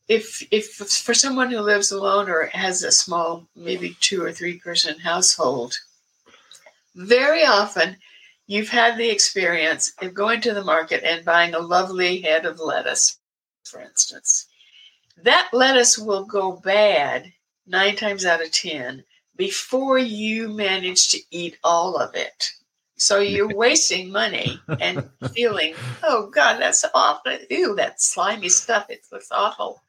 if 0.09 0.47
if 0.51 0.67
for 0.75 1.15
someone 1.15 1.51
who 1.51 1.61
lives 1.61 1.93
alone 1.93 2.29
or 2.29 2.47
has 2.47 2.83
a 2.83 2.93
small, 2.93 3.47
maybe 3.57 3.97
two 4.01 4.23
or 4.23 4.33
three 4.33 4.59
person 4.59 4.99
household, 4.99 5.79
very 6.95 7.45
often 7.45 7.97
you've 8.47 8.69
had 8.69 8.97
the 8.97 9.09
experience 9.09 9.93
of 10.03 10.15
going 10.15 10.41
to 10.43 10.55
the 10.55 10.65
market 10.65 11.03
and 11.05 11.25
buying 11.25 11.55
a 11.55 11.59
lovely 11.59 12.21
head 12.21 12.45
of 12.45 12.61
lettuce, 12.61 13.19
for 13.65 13.81
instance. 13.81 14.47
That 15.23 15.49
lettuce 15.53 15.99
will 15.99 16.25
go 16.25 16.53
bad 16.53 17.33
nine 17.67 17.97
times 17.97 18.25
out 18.25 18.43
of 18.43 18.53
ten 18.53 19.05
before 19.37 19.99
you 19.99 20.49
manage 20.49 21.09
to 21.09 21.19
eat 21.31 21.59
all 21.65 21.97
of 21.97 22.15
it. 22.15 22.53
So 22.97 23.19
you're 23.19 23.55
wasting 23.57 24.11
money 24.11 24.61
and 24.81 25.09
feeling, 25.35 25.75
oh 26.03 26.29
God, 26.31 26.59
that's 26.61 26.85
awful. 26.95 27.39
Ew, 27.51 27.75
that 27.77 28.01
slimy 28.01 28.49
stuff. 28.49 28.87
It 28.89 29.01
looks 29.11 29.29
awful. 29.31 29.83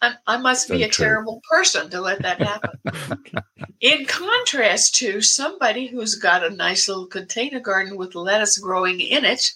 I, 0.00 0.14
I 0.26 0.36
must 0.36 0.68
so 0.68 0.76
be 0.76 0.84
a 0.84 0.88
true. 0.88 1.04
terrible 1.04 1.42
person 1.50 1.90
to 1.90 2.00
let 2.00 2.22
that 2.22 2.40
happen. 2.40 2.70
In 3.80 4.06
contrast 4.06 4.94
to 4.96 5.20
somebody 5.20 5.86
who's 5.86 6.14
got 6.14 6.44
a 6.44 6.50
nice 6.50 6.88
little 6.88 7.06
container 7.06 7.60
garden 7.60 7.96
with 7.96 8.14
lettuce 8.14 8.58
growing 8.58 9.00
in 9.00 9.24
it, 9.24 9.52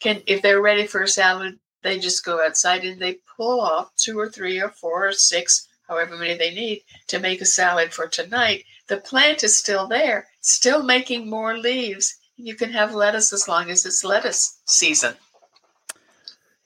can 0.00 0.22
if 0.26 0.42
they're 0.42 0.62
ready 0.62 0.86
for 0.86 1.02
a 1.02 1.08
salad, 1.08 1.58
they 1.82 1.98
just 1.98 2.24
go 2.24 2.44
outside 2.44 2.84
and 2.84 3.00
they 3.00 3.18
pull 3.36 3.60
off 3.60 3.94
two 3.96 4.18
or 4.18 4.28
three 4.28 4.60
or 4.60 4.68
four 4.70 5.08
or 5.08 5.12
six, 5.12 5.68
however 5.90 6.16
many 6.16 6.38
they 6.38 6.54
need, 6.54 6.82
to 7.08 7.18
make 7.18 7.42
a 7.42 7.44
salad 7.44 7.92
for 7.92 8.06
tonight. 8.06 8.64
The 8.86 8.98
plant 8.98 9.44
is 9.44 9.58
still 9.58 9.86
there, 9.86 10.28
still 10.40 10.82
making 10.82 11.28
more 11.28 11.58
leaves, 11.58 12.16
you 12.42 12.54
can 12.54 12.70
have 12.72 12.94
lettuce 12.94 13.32
as 13.32 13.48
long 13.48 13.70
as 13.70 13.84
it's 13.84 14.04
lettuce 14.04 14.60
season. 14.66 15.14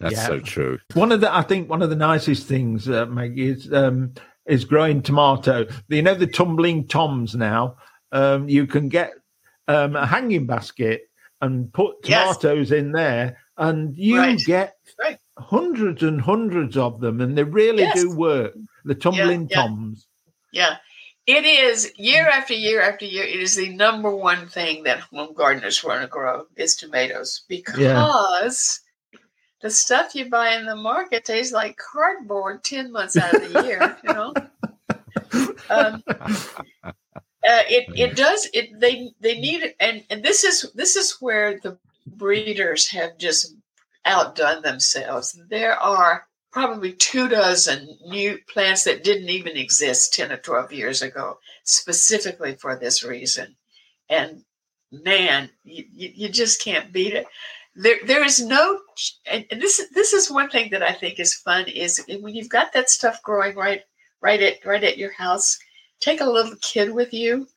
That's 0.01 0.15
yeah. 0.15 0.27
so 0.27 0.41
true. 0.41 0.79
One 0.95 1.13
of 1.13 1.21
the, 1.21 1.35
I 1.35 1.43
think, 1.43 1.69
one 1.69 1.83
of 1.83 1.91
the 1.91 1.97
nicest 1.97 2.47
things, 2.47 2.89
uh, 2.89 3.07
Maggie, 3.07 3.49
is 3.49 3.73
um, 3.73 4.13
is 4.47 4.65
growing 4.65 5.03
tomato. 5.03 5.67
You 5.89 6.03
know 6.03 6.15
the 6.15 6.27
tumbling 6.27 6.87
toms 6.87 7.35
now. 7.35 7.77
Um, 8.13 8.49
you 8.49 8.67
can 8.67 8.89
get 8.89 9.13
um, 9.69 9.97
a 9.97 10.07
hanging 10.07 10.47
basket 10.47 11.09
and 11.41 11.73
put 11.73 12.03
tomatoes 12.03 12.71
yes. 12.71 12.79
in 12.79 12.93
there, 12.93 13.39
and 13.57 13.97
you 13.97 14.19
right. 14.19 14.39
get 14.39 14.77
right. 15.01 15.19
hundreds 15.39 16.03
and 16.03 16.21
hundreds 16.21 16.77
of 16.77 17.01
them, 17.01 17.21
and 17.21 17.39
they 17.39 17.45
really 17.45 17.85
yes. 17.85 18.01
do 18.01 18.15
work. 18.15 18.55
The 18.85 18.95
tumbling 18.95 19.49
yeah, 19.51 19.57
yeah. 19.57 19.67
toms. 19.67 20.07
Yeah, 20.53 20.77
it 21.27 21.45
is 21.45 21.93
year 21.97 22.29
after 22.29 22.53
year 22.53 22.83
after 22.83 23.07
year. 23.07 23.25
It 23.25 23.41
is 23.41 23.57
the 23.57 23.71
number 23.71 24.15
one 24.15 24.47
thing 24.47 24.83
that 24.83 25.01
home 25.01 25.33
gardeners 25.33 25.83
want 25.83 26.03
to 26.03 26.07
grow 26.07 26.47
is 26.57 26.77
tomatoes 26.77 27.45
because 27.49 27.79
yeah. 27.79 29.19
the 29.63 29.71
stuff 29.71 30.15
you 30.15 30.29
buy 30.29 30.55
in 30.55 30.67
the 30.67 30.77
market 30.77 31.25
tastes 31.25 31.53
like 31.53 31.79
cardboard 31.79 32.63
ten 32.63 32.93
months 32.93 33.17
out 33.17 33.35
of 33.35 33.53
the 33.53 33.63
year. 33.65 33.97
You 34.05 34.13
know, 34.13 34.35
um, 35.71 36.03
uh, 36.07 37.65
it 37.69 37.89
it 37.99 38.17
does 38.17 38.49
it. 38.53 38.79
They 38.79 39.11
they 39.21 39.41
need 39.41 39.63
it, 39.63 39.77
and 39.81 40.05
and 40.11 40.23
this 40.23 40.45
is 40.45 40.71
this 40.75 40.95
is 40.95 41.17
where 41.21 41.59
the 41.59 41.79
breeders 42.07 42.87
have 42.89 43.17
just 43.17 43.55
outdone 44.05 44.61
themselves. 44.61 45.41
There 45.49 45.79
are 45.79 46.27
probably 46.55 46.93
two 46.93 47.27
dozen 47.27 47.99
new 48.07 48.39
plants 48.49 48.85
that 48.85 49.03
didn't 49.03 49.29
even 49.29 49.57
exist 49.57 50.15
10 50.15 50.31
or 50.31 50.37
12 50.37 50.73
years 50.73 51.03
ago, 51.03 51.37
specifically 51.65 52.55
for 52.55 52.77
this 52.77 53.03
reason. 53.03 53.57
And 54.09 54.45
man, 54.93 55.51
you, 55.65 55.85
you 55.93 56.29
just 56.29 56.63
can't 56.63 56.93
beat 56.93 57.13
it. 57.13 57.27
There, 57.75 57.97
there 58.07 58.25
is 58.25 58.41
no, 58.41 58.79
and 59.29 59.45
this 59.51 59.83
this 59.93 60.13
is 60.13 60.31
one 60.31 60.49
thing 60.49 60.71
that 60.71 60.83
I 60.83 60.93
think 60.93 61.19
is 61.19 61.35
fun 61.35 61.67
is 61.67 62.01
when 62.21 62.33
you've 62.33 62.49
got 62.49 62.73
that 62.73 62.89
stuff 62.89 63.21
growing 63.25 63.57
right, 63.57 63.83
right 64.23 64.41
at 64.41 64.65
right 64.65 64.85
at 64.85 64.97
your 64.97 65.13
house. 65.13 65.59
Take 65.99 66.21
a 66.21 66.31
little 66.31 66.55
kid 66.63 66.95
with 66.95 67.13
you, 67.13 67.49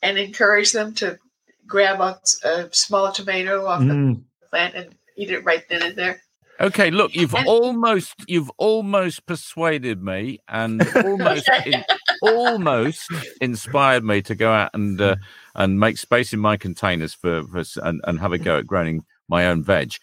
and 0.00 0.16
encourage 0.16 0.70
them 0.70 0.94
to 0.94 1.18
grab 1.66 2.00
a, 2.00 2.20
a 2.46 2.68
small 2.70 3.10
tomato 3.10 3.66
off 3.66 3.80
mm. 3.80 4.22
the 4.40 4.46
plant 4.48 4.76
and 4.76 4.94
eat 5.16 5.30
it 5.30 5.44
right 5.44 5.64
then 5.68 5.82
and 5.82 5.96
there. 5.96 6.20
Okay, 6.60 6.90
look, 6.90 7.14
you've 7.14 7.34
almost 7.34 8.14
you've 8.28 8.50
almost 8.58 9.26
persuaded 9.26 10.02
me 10.02 10.38
and 10.48 10.86
almost 10.96 11.48
in, 11.66 11.84
almost 12.22 13.10
inspired 13.40 14.04
me 14.04 14.22
to 14.22 14.34
go 14.34 14.52
out 14.52 14.70
and 14.72 15.00
uh, 15.00 15.16
and 15.54 15.80
make 15.80 15.98
space 15.98 16.32
in 16.32 16.38
my 16.38 16.56
containers 16.56 17.14
for, 17.14 17.44
for 17.48 17.62
and, 17.82 18.00
and 18.04 18.20
have 18.20 18.32
a 18.32 18.38
go 18.38 18.58
at 18.58 18.66
growing 18.66 19.04
my 19.28 19.46
own 19.46 19.62
veg. 19.62 19.94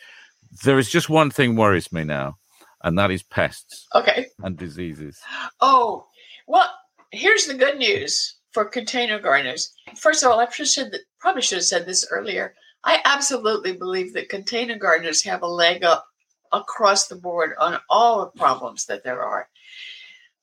There 0.63 0.77
is 0.77 0.89
just 0.89 1.09
one 1.09 1.29
thing 1.29 1.55
worries 1.55 1.91
me 1.91 2.03
now, 2.03 2.37
and 2.83 2.97
that 2.97 3.11
is 3.11 3.23
pests. 3.23 3.87
Okay. 3.95 4.27
And 4.39 4.57
diseases. 4.57 5.19
Oh, 5.61 6.07
well, 6.47 6.69
here's 7.11 7.45
the 7.45 7.53
good 7.53 7.77
news 7.77 8.35
for 8.51 8.65
container 8.65 9.19
gardeners. 9.19 9.73
First 9.97 10.23
of 10.23 10.31
all, 10.31 10.39
I 10.39 10.49
should 10.49 10.67
said 10.67 10.91
that, 10.91 11.01
probably 11.19 11.41
should 11.41 11.59
have 11.59 11.65
said 11.65 11.85
this 11.85 12.05
earlier. 12.11 12.53
I 12.83 12.99
absolutely 13.05 13.73
believe 13.73 14.13
that 14.13 14.29
container 14.29 14.77
gardeners 14.77 15.23
have 15.23 15.43
a 15.43 15.47
leg 15.47 15.83
up 15.83 16.05
across 16.51 17.07
the 17.07 17.15
board 17.15 17.53
on 17.59 17.79
all 17.89 18.19
the 18.21 18.39
problems 18.39 18.85
that 18.85 19.03
there 19.03 19.21
are, 19.21 19.49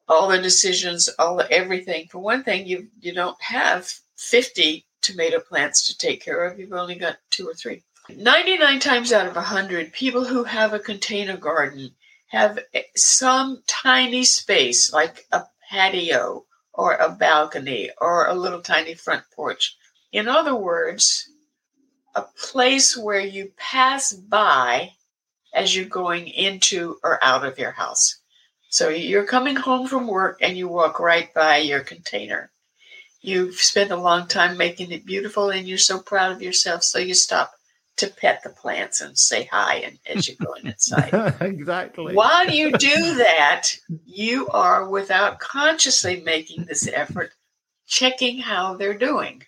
all 0.09 0.29
the 0.29 0.41
decisions, 0.41 1.09
all 1.19 1.37
the 1.37 1.51
everything. 1.51 2.09
For 2.09 2.19
one 2.19 2.45
thing, 2.45 2.67
you 2.67 2.89
you 3.01 3.13
don't 3.13 3.41
have 3.43 3.93
50 4.17 4.87
tomato 5.01 5.41
plants 5.41 5.87
to 5.87 5.99
take 5.99 6.23
care 6.23 6.45
of. 6.45 6.59
You've 6.59 6.73
only 6.73 6.97
got 6.97 7.19
two 7.31 7.49
or 7.49 7.55
three. 7.55 7.83
99 8.09 8.81
times 8.81 9.13
out 9.13 9.27
of 9.27 9.37
100, 9.37 9.93
people 9.93 10.25
who 10.25 10.45
have 10.45 10.73
a 10.73 10.79
container 10.79 11.37
garden 11.37 11.95
have 12.29 12.59
some 12.97 13.63
tiny 13.67 14.25
space 14.25 14.93
like 14.93 15.27
a 15.33 15.43
patio 15.71 16.47
or 16.73 16.95
a 16.95 17.11
balcony 17.11 17.91
or 18.01 18.27
a 18.27 18.35
little 18.35 18.61
tiny 18.61 18.95
front 18.95 19.25
porch. 19.35 19.77
In 20.13 20.29
other 20.29 20.55
words, 20.55 21.29
a 22.15 22.23
place 22.23 22.97
where 22.97 23.21
you 23.21 23.53
pass 23.57 24.13
by 24.13 24.93
as 25.55 25.75
you're 25.75 25.87
going 25.87 26.29
into 26.29 26.99
or 27.03 27.23
out 27.23 27.45
of 27.45 27.59
your 27.59 27.73
house. 27.73 28.19
So 28.71 28.89
you're 28.91 29.25
coming 29.25 29.57
home 29.57 29.87
from 29.87 30.07
work 30.07 30.39
and 30.43 30.57
you 30.57 30.69
walk 30.69 31.01
right 31.01 31.33
by 31.33 31.59
your 31.59 31.81
container. 31.81 32.51
You've 33.21 33.57
spent 33.57 33.91
a 33.91 33.97
long 33.97 34.29
time 34.29 34.57
making 34.57 34.93
it 34.93 35.07
beautiful 35.07 35.51
and 35.51 35.67
you're 35.67 35.79
so 35.79 35.99
proud 35.99 36.33
of 36.33 36.43
yourself, 36.43 36.85
so 36.85 36.99
you 36.99 37.15
stop 37.15 37.53
to 37.97 38.07
pet 38.07 38.43
the 38.43 38.51
plants 38.51 39.01
and 39.01 39.19
say 39.19 39.49
hi 39.51 39.77
and 39.77 39.99
as 40.07 40.29
you're 40.29 40.37
going 40.45 40.67
inside. 40.67 41.35
exactly. 41.41 42.15
While 42.15 42.49
you 42.49 42.73
do 42.73 43.17
that, 43.17 43.71
you 44.07 44.49
are 44.49 44.89
without 44.89 45.41
consciously 45.41 46.21
making 46.21 46.65
this 46.65 46.87
effort, 46.87 47.33
checking 47.87 48.39
how 48.39 48.75
they're 48.77 48.97
doing. 48.97 49.43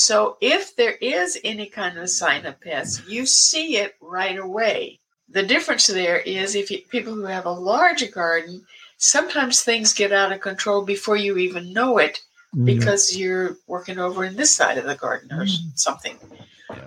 So 0.00 0.38
if 0.40 0.74
there 0.76 0.94
is 1.02 1.38
any 1.44 1.66
kind 1.66 1.98
of 1.98 2.08
sign 2.08 2.46
of 2.46 2.58
pests, 2.58 3.02
you 3.06 3.26
see 3.26 3.76
it 3.76 3.96
right 4.00 4.38
away. 4.38 4.98
The 5.28 5.42
difference 5.42 5.88
there 5.88 6.20
is 6.20 6.54
if 6.54 6.70
you, 6.70 6.78
people 6.88 7.12
who 7.12 7.24
have 7.24 7.44
a 7.44 7.50
larger 7.50 8.06
garden, 8.06 8.64
sometimes 8.96 9.60
things 9.60 9.92
get 9.92 10.10
out 10.10 10.32
of 10.32 10.40
control 10.40 10.86
before 10.86 11.16
you 11.16 11.36
even 11.36 11.74
know 11.74 11.98
it 11.98 12.18
mm. 12.56 12.64
because 12.64 13.14
you're 13.14 13.58
working 13.66 13.98
over 13.98 14.24
in 14.24 14.36
this 14.36 14.50
side 14.50 14.78
of 14.78 14.86
the 14.86 14.94
garden 14.94 15.30
or 15.32 15.44
mm. 15.44 15.78
something. 15.78 16.16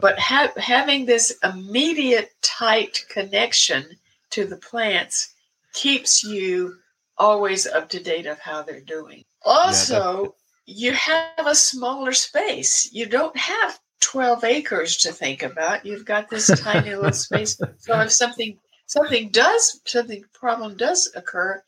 But 0.01 0.17
ha- 0.17 0.51
having 0.57 1.05
this 1.05 1.37
immediate 1.43 2.31
tight 2.41 3.05
connection 3.09 3.85
to 4.31 4.43
the 4.43 4.57
plants 4.57 5.35
keeps 5.73 6.23
you 6.23 6.77
always 7.19 7.67
up 7.67 7.89
to 7.89 8.01
date 8.01 8.25
of 8.25 8.39
how 8.39 8.63
they're 8.63 8.81
doing. 8.81 9.23
Also, 9.45 10.23
yeah, 10.23 10.29
you 10.65 10.93
have 10.93 11.45
a 11.45 11.55
smaller 11.55 12.13
space. 12.13 12.89
You 12.91 13.05
don't 13.05 13.35
have 13.37 13.79
12 14.01 14.43
acres 14.43 14.97
to 14.97 15.11
think 15.11 15.43
about. 15.43 15.85
You've 15.85 16.05
got 16.05 16.29
this 16.29 16.47
tiny 16.61 16.95
little 16.95 17.11
space. 17.11 17.59
So 17.77 17.99
if 17.99 18.11
something 18.11 18.57
something 18.85 19.29
does 19.29 19.81
something 19.85 20.23
problem 20.33 20.75
does 20.77 21.11
occur, 21.15 21.61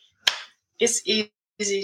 it's 0.79 1.01
easy 1.07 1.31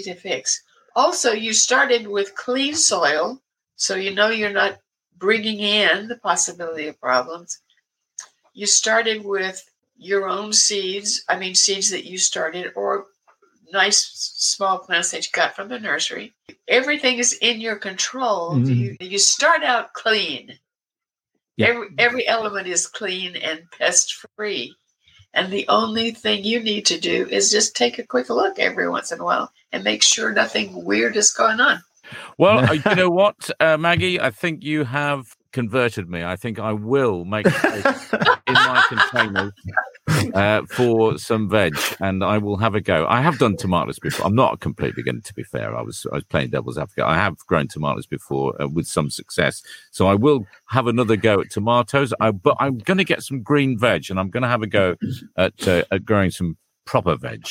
to 0.02 0.14
fix. 0.14 0.62
Also, 0.94 1.32
you 1.32 1.54
started 1.54 2.06
with 2.06 2.34
clean 2.34 2.74
soil, 2.74 3.40
so 3.76 3.94
you 3.94 4.14
know 4.14 4.28
you're 4.28 4.50
not 4.50 4.78
bringing 5.16 5.60
in 5.60 6.08
the 6.08 6.18
possibility 6.18 6.86
of 6.88 7.00
problems. 7.00 7.60
You 8.52 8.66
started 8.66 9.24
with 9.24 9.64
your 9.96 10.28
own 10.28 10.52
seeds, 10.52 11.24
I 11.28 11.38
mean, 11.38 11.54
seeds 11.54 11.90
that 11.90 12.04
you 12.04 12.18
started, 12.18 12.72
or 12.76 13.06
nice 13.72 14.10
small 14.36 14.78
plants 14.78 15.10
that 15.10 15.24
you 15.24 15.32
got 15.32 15.56
from 15.56 15.68
the 15.68 15.78
nursery. 15.78 16.32
Everything 16.68 17.18
is 17.18 17.32
in 17.32 17.60
your 17.60 17.76
control. 17.76 18.52
Mm-hmm. 18.52 18.72
You, 18.72 18.96
you 19.00 19.18
start 19.18 19.62
out 19.62 19.92
clean. 19.94 20.58
Yeah. 21.56 21.68
Every, 21.68 21.88
every 21.98 22.28
element 22.28 22.66
is 22.66 22.86
clean 22.86 23.36
and 23.36 23.62
pest 23.76 24.14
free. 24.36 24.74
And 25.34 25.52
the 25.52 25.66
only 25.68 26.10
thing 26.10 26.44
you 26.44 26.60
need 26.60 26.86
to 26.86 27.00
do 27.00 27.26
is 27.30 27.50
just 27.50 27.74
take 27.74 27.98
a 27.98 28.06
quick 28.06 28.28
look 28.28 28.58
every 28.58 28.88
once 28.88 29.12
in 29.12 29.20
a 29.20 29.24
while 29.24 29.50
and 29.72 29.82
make 29.82 30.02
sure 30.02 30.32
nothing 30.32 30.84
weird 30.84 31.16
is 31.16 31.32
going 31.32 31.60
on. 31.60 31.82
Well, 32.36 32.58
uh, 32.58 32.72
you 32.90 32.94
know 32.94 33.10
what, 33.10 33.50
uh, 33.58 33.78
Maggie? 33.78 34.20
I 34.20 34.30
think 34.30 34.62
you 34.62 34.84
have 34.84 35.34
converted 35.52 36.08
me. 36.08 36.22
I 36.22 36.36
think 36.36 36.58
I 36.58 36.72
will 36.72 37.24
make 37.24 37.46
containers 38.96 39.52
uh, 40.34 40.62
for 40.70 41.18
some 41.18 41.48
veg, 41.48 41.76
and 42.00 42.22
I 42.24 42.38
will 42.38 42.56
have 42.56 42.74
a 42.74 42.80
go. 42.80 43.06
I 43.08 43.20
have 43.20 43.38
done 43.38 43.56
tomatoes 43.56 43.98
before. 43.98 44.26
I'm 44.26 44.34
not 44.34 44.60
completely 44.60 45.02
going 45.02 45.22
to 45.22 45.34
be 45.34 45.42
fair. 45.42 45.76
I 45.76 45.82
was 45.82 46.06
I 46.12 46.16
was 46.16 46.24
playing 46.24 46.50
devil's 46.50 46.78
advocate. 46.78 47.04
I 47.04 47.16
have 47.16 47.36
grown 47.46 47.68
tomatoes 47.68 48.06
before 48.06 48.60
uh, 48.60 48.68
with 48.68 48.86
some 48.86 49.10
success, 49.10 49.62
so 49.90 50.06
I 50.06 50.14
will 50.14 50.46
have 50.68 50.86
another 50.86 51.16
go 51.16 51.40
at 51.40 51.50
tomatoes. 51.50 52.12
I, 52.20 52.30
but 52.30 52.56
I'm 52.60 52.78
going 52.78 52.98
to 52.98 53.04
get 53.04 53.22
some 53.22 53.42
green 53.42 53.78
veg, 53.78 54.10
and 54.10 54.18
I'm 54.18 54.30
going 54.30 54.42
to 54.42 54.48
have 54.48 54.62
a 54.62 54.66
go 54.66 54.96
at 55.36 55.66
uh, 55.66 55.84
at 55.90 56.04
growing 56.04 56.30
some 56.30 56.56
proper 56.84 57.16
veg 57.16 57.46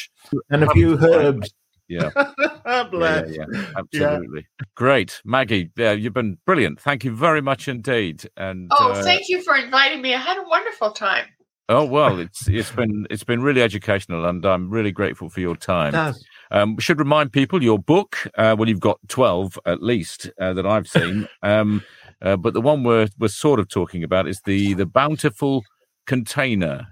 and 0.49 0.63
a 0.63 0.69
few 0.71 0.97
herbs. 0.97 1.53
Yeah. 1.99 2.09
yeah, 2.15 2.87
yeah, 2.93 3.45
yeah, 3.51 3.71
absolutely. 3.75 4.45
Yeah. 4.59 4.65
Great. 4.75 5.21
Maggie, 5.25 5.71
yeah, 5.75 5.91
you've 5.91 6.13
been 6.13 6.37
brilliant. 6.45 6.79
Thank 6.79 7.03
you 7.03 7.13
very 7.13 7.41
much 7.41 7.67
indeed. 7.67 8.29
And 8.37 8.71
Oh, 8.79 8.91
uh, 8.91 9.03
thank 9.03 9.27
you 9.27 9.41
for 9.43 9.55
inviting 9.55 10.01
me. 10.01 10.13
I 10.13 10.17
had 10.19 10.37
a 10.37 10.43
wonderful 10.47 10.91
time. 10.91 11.25
Oh 11.69 11.85
well, 11.85 12.19
it's 12.19 12.49
it's 12.49 12.71
been 12.71 13.07
it's 13.09 13.23
been 13.23 13.41
really 13.41 13.61
educational, 13.61 14.25
and 14.25 14.45
I'm 14.45 14.69
really 14.69 14.91
grateful 14.91 15.29
for 15.29 15.39
your 15.39 15.55
time. 15.55 16.13
Um, 16.51 16.77
should 16.79 16.99
remind 16.99 17.31
people 17.31 17.63
your 17.63 17.79
book. 17.79 18.17
Uh, 18.37 18.55
well, 18.59 18.67
you've 18.67 18.81
got 18.81 18.99
twelve 19.07 19.57
at 19.65 19.81
least 19.81 20.29
uh, 20.39 20.51
that 20.53 20.65
I've 20.65 20.87
seen, 20.97 21.29
um, 21.43 21.81
uh, 22.21 22.35
but 22.35 22.53
the 22.53 22.61
one 22.61 22.83
we're 22.83 23.07
we're 23.19 23.29
sort 23.29 23.59
of 23.59 23.69
talking 23.69 24.03
about 24.03 24.27
is 24.27 24.41
the 24.41 24.73
the 24.73 24.85
bountiful 24.85 25.63
container. 26.07 26.87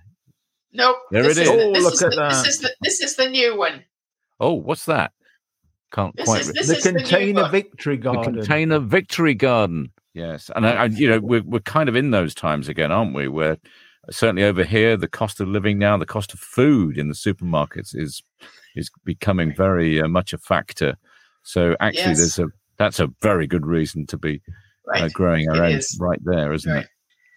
Nope. 0.71 0.97
There 1.11 1.25
it 1.25 1.31
is. 1.31 1.39
is. 1.39 1.49
Oh, 1.49 1.73
this 1.73 1.83
look 1.83 1.93
is 1.93 2.03
at 2.03 2.11
the, 2.11 2.15
that. 2.15 2.29
This 2.29 2.47
is 2.47 2.59
the 2.59 2.69
this 2.81 3.01
is 3.01 3.15
the 3.17 3.27
new 3.27 3.57
one. 3.57 3.83
Oh, 4.39 4.53
what's 4.53 4.85
that? 4.85 5.11
Can't 5.91 6.15
this 6.15 6.25
quite. 6.25 6.41
Is, 6.41 6.67
the 6.67 6.91
container 6.91 7.43
the 7.43 7.49
victory 7.49 7.97
garden. 7.97 8.35
The 8.35 8.39
container 8.41 8.79
victory 8.79 9.33
garden. 9.33 9.91
Yes, 10.13 10.49
and 10.55 10.65
I, 10.65 10.71
I, 10.71 10.85
you 10.85 11.09
know 11.09 11.19
we're 11.19 11.43
we're 11.43 11.59
kind 11.59 11.89
of 11.89 11.95
in 11.95 12.11
those 12.11 12.35
times 12.35 12.67
again, 12.67 12.91
aren't 12.91 13.15
we? 13.15 13.27
Where 13.27 13.57
certainly 14.11 14.43
over 14.43 14.63
here, 14.63 14.97
the 14.97 15.07
cost 15.07 15.39
of 15.39 15.47
living 15.47 15.77
now, 15.77 15.97
the 15.97 16.05
cost 16.05 16.33
of 16.33 16.39
food 16.39 16.97
in 16.97 17.07
the 17.07 17.13
supermarkets 17.13 17.95
is 17.95 18.21
is 18.75 18.91
becoming 19.03 19.53
very 19.55 20.01
uh, 20.01 20.07
much 20.07 20.33
a 20.33 20.37
factor. 20.37 20.95
So 21.43 21.75
actually, 21.79 22.01
yes. 22.01 22.17
there's 22.17 22.39
a 22.39 22.47
that's 22.77 22.99
a 22.99 23.09
very 23.21 23.47
good 23.47 23.65
reason 23.65 24.05
to 24.07 24.17
be 24.17 24.41
uh, 24.47 24.91
right. 24.91 25.03
uh, 25.03 25.09
growing 25.09 25.49
our 25.49 25.63
own 25.63 25.79
right 25.99 26.19
there, 26.23 26.53
isn't 26.53 26.71
right. 26.71 26.83
it? 26.85 26.89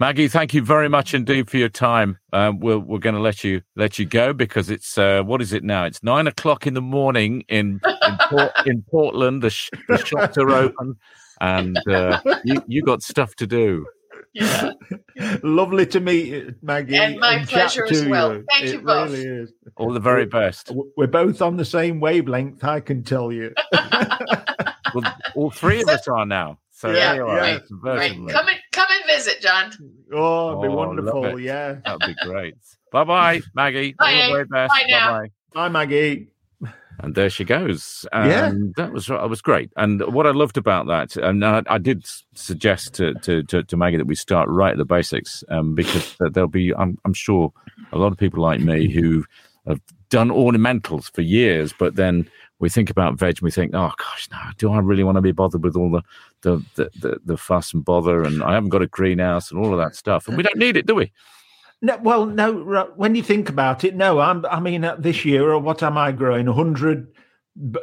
Maggie, 0.02 0.26
thank 0.26 0.52
you 0.52 0.62
very 0.62 0.88
much 0.88 1.14
indeed 1.14 1.48
for 1.48 1.58
your 1.58 1.68
time. 1.68 2.18
Um, 2.32 2.58
we're 2.58 2.80
we're 2.80 2.98
going 2.98 3.14
to 3.14 3.20
let 3.20 3.44
you 3.44 3.62
let 3.76 4.00
you 4.00 4.04
go 4.04 4.32
because 4.32 4.68
it's 4.68 4.98
uh, 4.98 5.22
what 5.22 5.40
is 5.40 5.52
it 5.52 5.62
now? 5.62 5.84
It's 5.84 6.02
nine 6.02 6.26
o'clock 6.26 6.66
in 6.66 6.74
the 6.74 6.80
morning 6.80 7.44
in 7.48 7.80
in, 7.84 8.18
Port, 8.28 8.50
in 8.66 8.82
Portland. 8.90 9.44
The, 9.44 9.50
sh- 9.50 9.70
the, 9.88 10.04
shops 10.04 10.36
are 10.38 10.50
open, 10.50 10.96
and 11.40 11.78
uh, 11.86 12.20
you 12.44 12.64
you 12.66 12.82
got 12.82 13.04
stuff 13.04 13.36
to 13.36 13.46
do. 13.46 13.86
Yeah. 14.34 14.72
Lovely 15.44 15.86
to 15.86 16.00
meet 16.00 16.26
you, 16.26 16.54
Maggie. 16.62 16.96
And 16.96 17.20
my 17.20 17.34
and 17.34 17.48
pleasure 17.48 17.86
as 17.88 18.04
well. 18.04 18.34
You. 18.34 18.44
Thank 18.50 18.64
it 18.64 18.72
you 18.72 18.80
both. 18.80 19.12
Really 19.12 19.24
is. 19.24 19.52
All 19.76 19.92
the 19.92 20.00
very 20.00 20.26
best. 20.26 20.72
We're 20.96 21.06
both 21.06 21.40
on 21.40 21.56
the 21.56 21.64
same 21.64 22.00
wavelength, 22.00 22.64
I 22.64 22.80
can 22.80 23.04
tell 23.04 23.30
you. 23.30 23.54
well, 23.72 25.14
all 25.36 25.52
three 25.52 25.80
of 25.80 25.88
us 25.88 26.08
are 26.08 26.26
now. 26.26 26.58
So 26.72 26.90
yeah, 26.90 27.14
yeah. 27.14 27.20
Right. 27.20 27.62
right. 27.82 28.28
Come 28.28 28.48
and 28.48 28.58
come 28.82 28.96
and 28.96 29.06
visit, 29.06 29.40
John. 29.40 29.72
Oh, 30.12 30.50
it'd 30.50 30.62
be 30.62 30.68
oh, 30.68 30.76
wonderful. 30.76 31.40
Yeah, 31.40 31.76
that'd 31.84 32.00
be 32.00 32.26
great. 32.26 32.54
bye 32.90 33.04
bye, 33.04 33.40
Maggie. 33.54 33.94
Bye, 33.98 34.14
All 34.14 34.28
the 34.28 34.32
very 34.32 34.44
best. 34.44 34.70
Bye 34.70 34.84
now. 34.88 35.12
Bye, 35.12 35.30
bye, 35.54 35.68
Maggie. 35.68 36.28
And 36.98 37.14
there 37.14 37.30
she 37.30 37.44
goes. 37.44 38.06
And 38.12 38.30
yeah. 38.30 38.52
that 38.76 38.92
was 38.92 39.06
that 39.06 39.28
was 39.28 39.40
great. 39.40 39.72
And 39.76 40.00
what 40.12 40.26
I 40.26 40.30
loved 40.30 40.56
about 40.56 40.86
that, 40.86 41.16
and 41.16 41.44
I, 41.44 41.62
I 41.66 41.78
did 41.78 42.06
suggest 42.34 42.94
to, 42.94 43.14
to, 43.14 43.42
to, 43.44 43.62
to, 43.62 43.76
Maggie 43.76 43.96
that 43.96 44.06
we 44.06 44.14
start 44.14 44.48
right 44.48 44.72
at 44.72 44.78
the 44.78 44.84
basics, 44.84 45.42
um, 45.48 45.74
because 45.74 46.14
there'll 46.20 46.48
be, 46.48 46.72
I'm, 46.74 46.98
I'm 47.04 47.14
sure, 47.14 47.52
a 47.92 47.98
lot 47.98 48.12
of 48.12 48.18
people 48.18 48.42
like 48.42 48.60
me 48.60 48.90
who 48.90 49.24
have 49.66 49.80
done 50.10 50.28
ornamentals 50.28 51.12
for 51.12 51.22
years, 51.22 51.72
but 51.76 51.96
then 51.96 52.28
we 52.62 52.68
think 52.68 52.90
about 52.90 53.18
veg 53.18 53.38
and 53.38 53.42
we 53.42 53.50
think, 53.50 53.74
oh 53.74 53.90
gosh, 53.98 54.28
no, 54.30 54.38
do 54.56 54.70
I 54.72 54.78
really 54.78 55.02
want 55.02 55.16
to 55.16 55.20
be 55.20 55.32
bothered 55.32 55.64
with 55.64 55.74
all 55.74 55.90
the 55.90 56.02
the, 56.42 56.64
the 56.76 56.90
the, 57.00 57.20
the 57.24 57.36
fuss 57.36 57.74
and 57.74 57.84
bother? 57.84 58.22
And 58.22 58.40
I 58.40 58.54
haven't 58.54 58.70
got 58.70 58.82
a 58.82 58.86
greenhouse 58.86 59.50
and 59.50 59.58
all 59.60 59.72
of 59.72 59.78
that 59.78 59.96
stuff, 59.96 60.28
and 60.28 60.36
we 60.36 60.44
don't 60.44 60.56
need 60.56 60.76
it, 60.76 60.86
do 60.86 60.94
we? 60.94 61.10
No, 61.82 61.98
well, 61.98 62.24
no. 62.24 62.92
When 62.94 63.16
you 63.16 63.22
think 63.24 63.48
about 63.48 63.82
it, 63.82 63.96
no. 63.96 64.20
I'm, 64.20 64.46
I 64.46 64.60
mean, 64.60 64.84
uh, 64.84 64.94
this 64.96 65.24
year, 65.24 65.50
or 65.50 65.58
what 65.58 65.82
am 65.82 65.98
I 65.98 66.12
growing? 66.12 66.46
hundred 66.46 67.08
uh, 67.08 67.21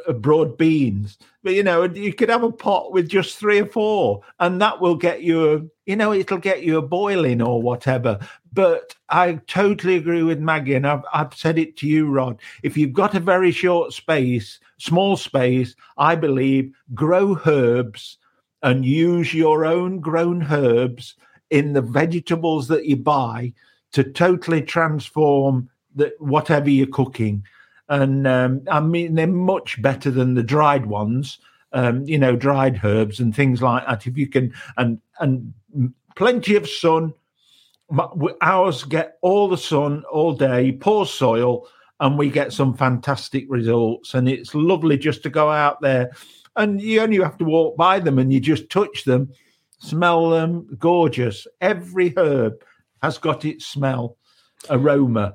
Uh, 0.08 0.12
broad 0.14 0.58
beans, 0.58 1.16
but 1.44 1.54
you 1.54 1.62
know, 1.62 1.84
you 1.84 2.12
could 2.12 2.28
have 2.28 2.42
a 2.42 2.50
pot 2.50 2.90
with 2.90 3.08
just 3.08 3.38
three 3.38 3.60
or 3.60 3.66
four, 3.66 4.20
and 4.40 4.60
that 4.60 4.80
will 4.80 4.96
get 4.96 5.22
you, 5.22 5.52
a, 5.52 5.60
you 5.86 5.94
know, 5.94 6.12
it'll 6.12 6.38
get 6.38 6.64
you 6.64 6.76
a 6.76 6.82
boiling 6.82 7.40
or 7.40 7.62
whatever. 7.62 8.18
But 8.52 8.96
I 9.10 9.34
totally 9.46 9.94
agree 9.94 10.24
with 10.24 10.40
Maggie, 10.40 10.74
and 10.74 10.88
I've, 10.88 11.04
I've 11.14 11.32
said 11.34 11.56
it 11.56 11.76
to 11.76 11.86
you, 11.86 12.10
Rod. 12.10 12.40
If 12.64 12.76
you've 12.76 12.92
got 12.92 13.14
a 13.14 13.20
very 13.20 13.52
short 13.52 13.92
space, 13.92 14.58
small 14.78 15.16
space, 15.16 15.76
I 15.98 16.16
believe 16.16 16.74
grow 16.92 17.38
herbs 17.46 18.18
and 18.64 18.84
use 18.84 19.32
your 19.32 19.64
own 19.64 20.00
grown 20.00 20.42
herbs 20.50 21.14
in 21.50 21.74
the 21.74 21.82
vegetables 21.82 22.66
that 22.68 22.86
you 22.86 22.96
buy 22.96 23.52
to 23.92 24.02
totally 24.02 24.62
transform 24.62 25.70
the, 25.94 26.12
whatever 26.18 26.68
you're 26.68 26.88
cooking. 26.88 27.44
And 27.90 28.26
um, 28.26 28.62
I 28.70 28.80
mean, 28.80 29.14
they're 29.16 29.26
much 29.26 29.82
better 29.82 30.10
than 30.10 30.34
the 30.34 30.42
dried 30.42 30.86
ones. 30.86 31.38
Um, 31.72 32.04
you 32.04 32.18
know, 32.18 32.34
dried 32.34 32.80
herbs 32.82 33.20
and 33.20 33.36
things 33.36 33.60
like 33.60 33.86
that. 33.86 34.06
If 34.06 34.16
you 34.16 34.26
can, 34.26 34.54
and 34.78 34.98
and 35.18 35.52
plenty 36.16 36.56
of 36.56 36.68
sun. 36.68 37.12
Ours 38.40 38.84
get 38.84 39.18
all 39.20 39.48
the 39.48 39.58
sun 39.58 40.04
all 40.12 40.32
day, 40.32 40.70
poor 40.70 41.04
soil, 41.04 41.66
and 41.98 42.16
we 42.16 42.30
get 42.30 42.52
some 42.52 42.72
fantastic 42.72 43.44
results. 43.48 44.14
And 44.14 44.28
it's 44.28 44.54
lovely 44.54 44.96
just 44.96 45.24
to 45.24 45.30
go 45.30 45.50
out 45.50 45.80
there, 45.80 46.12
and 46.54 46.80
you 46.80 47.00
only 47.00 47.18
have 47.18 47.38
to 47.38 47.44
walk 47.44 47.76
by 47.76 47.98
them 47.98 48.18
and 48.20 48.32
you 48.32 48.38
just 48.38 48.70
touch 48.70 49.04
them, 49.04 49.32
smell 49.80 50.30
them, 50.30 50.68
gorgeous. 50.78 51.48
Every 51.60 52.14
herb 52.16 52.62
has 53.02 53.18
got 53.18 53.44
its 53.44 53.66
smell, 53.66 54.16
aroma. 54.68 55.34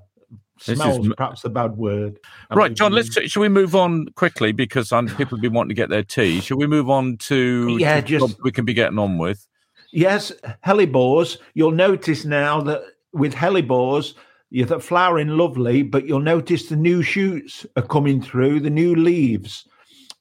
Smells 0.60 1.06
is... 1.06 1.13
perhaps 1.15 1.44
a 1.44 1.50
bad 1.50 1.78
word. 1.78 2.20
right, 2.52 2.74
John. 2.74 2.94
Let's. 2.94 3.13
Should 3.13 3.39
we 3.39 3.50
move 3.50 3.76
on 3.76 4.08
quickly 4.15 4.52
because 4.52 4.91
um, 4.91 5.08
people 5.08 5.38
will 5.38 5.41
be 5.41 5.48
wanting 5.48 5.70
to 5.70 5.76
get 5.76 5.89
their 5.89 6.04
tea. 6.04 6.39
Shall 6.39 6.58
we 6.58 6.68
move 6.68 6.89
on 6.89 7.18
to 7.18 7.78
yeah, 7.80 8.02
just 8.02 8.41
we 8.44 8.52
can 8.52 8.65
be 8.65 8.74
getting 8.74 9.00
on 9.00 9.18
with. 9.18 9.46
Yes, 9.91 10.32
hellebores. 10.65 11.38
You'll 11.54 11.72
notice 11.72 12.26
now 12.26 12.62
that 12.62 12.84
with 13.13 13.34
hellebores, 13.34 14.13
you're 14.50 14.80
flowering 14.80 15.30
lovely, 15.30 15.84
but 15.84 16.06
you'll 16.06 16.20
notice 16.20 16.68
the 16.68 16.76
new 16.76 17.02
shoots 17.02 17.65
are 17.76 17.82
coming 17.82 18.22
through, 18.22 18.60
the 18.62 18.70
new 18.70 18.96
leaves. 18.96 19.68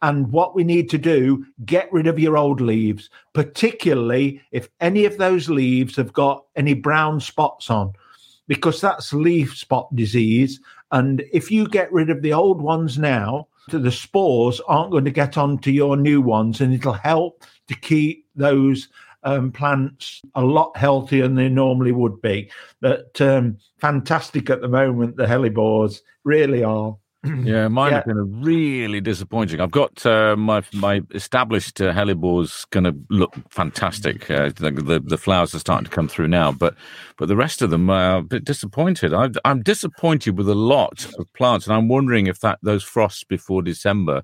And 0.03 0.31
what 0.31 0.55
we 0.55 0.65
need 0.65 0.91
to 0.91 0.99
do, 0.99 1.47
get 1.65 1.93
rid 1.93 2.07
of 2.07 2.19
your 2.19 2.37
old 2.37 2.61
leaves, 2.61 3.09
particularly 3.33 4.41
if 4.53 4.69
any 4.81 5.07
of 5.07 5.17
those 5.17 5.49
leaves 5.49 5.97
have 5.97 6.13
got 6.13 6.45
any 6.57 6.75
brown 6.75 7.21
spots 7.21 7.71
on, 7.71 7.95
because 8.47 8.81
that's 8.81 9.13
leaf 9.13 9.57
spot 9.57 9.95
disease. 9.95 10.61
And 10.93 11.25
if 11.33 11.51
you 11.51 11.67
get 11.69 11.93
rid 11.93 12.11
of 12.11 12.23
the 12.23 12.33
old 12.33 12.61
ones 12.61 12.99
now, 12.99 13.49
the 13.69 13.91
spores 13.91 14.61
aren't 14.69 14.91
going 14.91 15.05
to 15.07 15.11
get 15.11 15.39
onto 15.39 15.71
your 15.71 15.97
new 15.97 16.21
ones, 16.21 16.61
and 16.61 16.75
it'll 16.75 16.93
help 16.93 17.45
to 17.69 17.75
keep 17.75 18.27
those 18.37 18.89
um, 19.23 19.51
plants 19.51 20.21
a 20.35 20.45
lot 20.45 20.77
healthier 20.77 21.23
than 21.23 21.35
they 21.35 21.49
normally 21.49 21.93
would 21.93 22.21
be. 22.21 22.51
But 22.81 23.19
um, 23.21 23.59
fantastic 23.79 24.51
at 24.51 24.61
the 24.61 24.69
moment, 24.69 25.17
the 25.17 25.25
hellebores 25.25 26.01
really 26.25 26.63
are. 26.63 26.97
Yeah, 27.25 27.69
mine 27.69 27.93
yeah. 27.93 27.97
have 27.99 28.07
been 28.07 28.43
really 28.43 29.01
disappointing. 29.01 29.61
I've 29.61 29.71
got 29.71 30.05
uh, 30.05 30.37
my 30.37 30.63
my 30.73 31.03
established 31.13 31.81
uh, 31.81 31.93
hellebores 31.93 32.69
going 32.71 32.85
to 32.85 32.95
look 33.11 33.35
fantastic. 33.51 34.31
Uh, 34.31 34.51
the, 34.55 34.71
the, 34.71 35.01
the 35.01 35.19
flowers 35.19 35.55
are 35.55 35.59
starting 35.59 35.85
to 35.85 35.91
come 35.91 36.09
through 36.09 36.29
now, 36.29 36.53
but 36.53 36.75
but 37.17 37.29
the 37.29 37.37
rest 37.37 37.63
of 37.63 37.71
them 37.71 37.91
are 37.91 38.19
a 38.19 38.23
bit 38.23 38.45
disappointed. 38.45 39.13
I, 39.13 39.31
I'm 39.45 39.63
disappointed 39.63 40.37
with 40.39 40.49
a 40.49 40.55
lot 40.55 41.07
of 41.19 41.33
plants, 41.35 41.67
and 41.67 41.75
I'm 41.75 41.89
wondering 41.89 42.27
if 42.27 42.41
that 42.41 42.59
those 42.63 42.85
frosts 42.85 43.25
before 43.25 43.63
December 43.63 44.23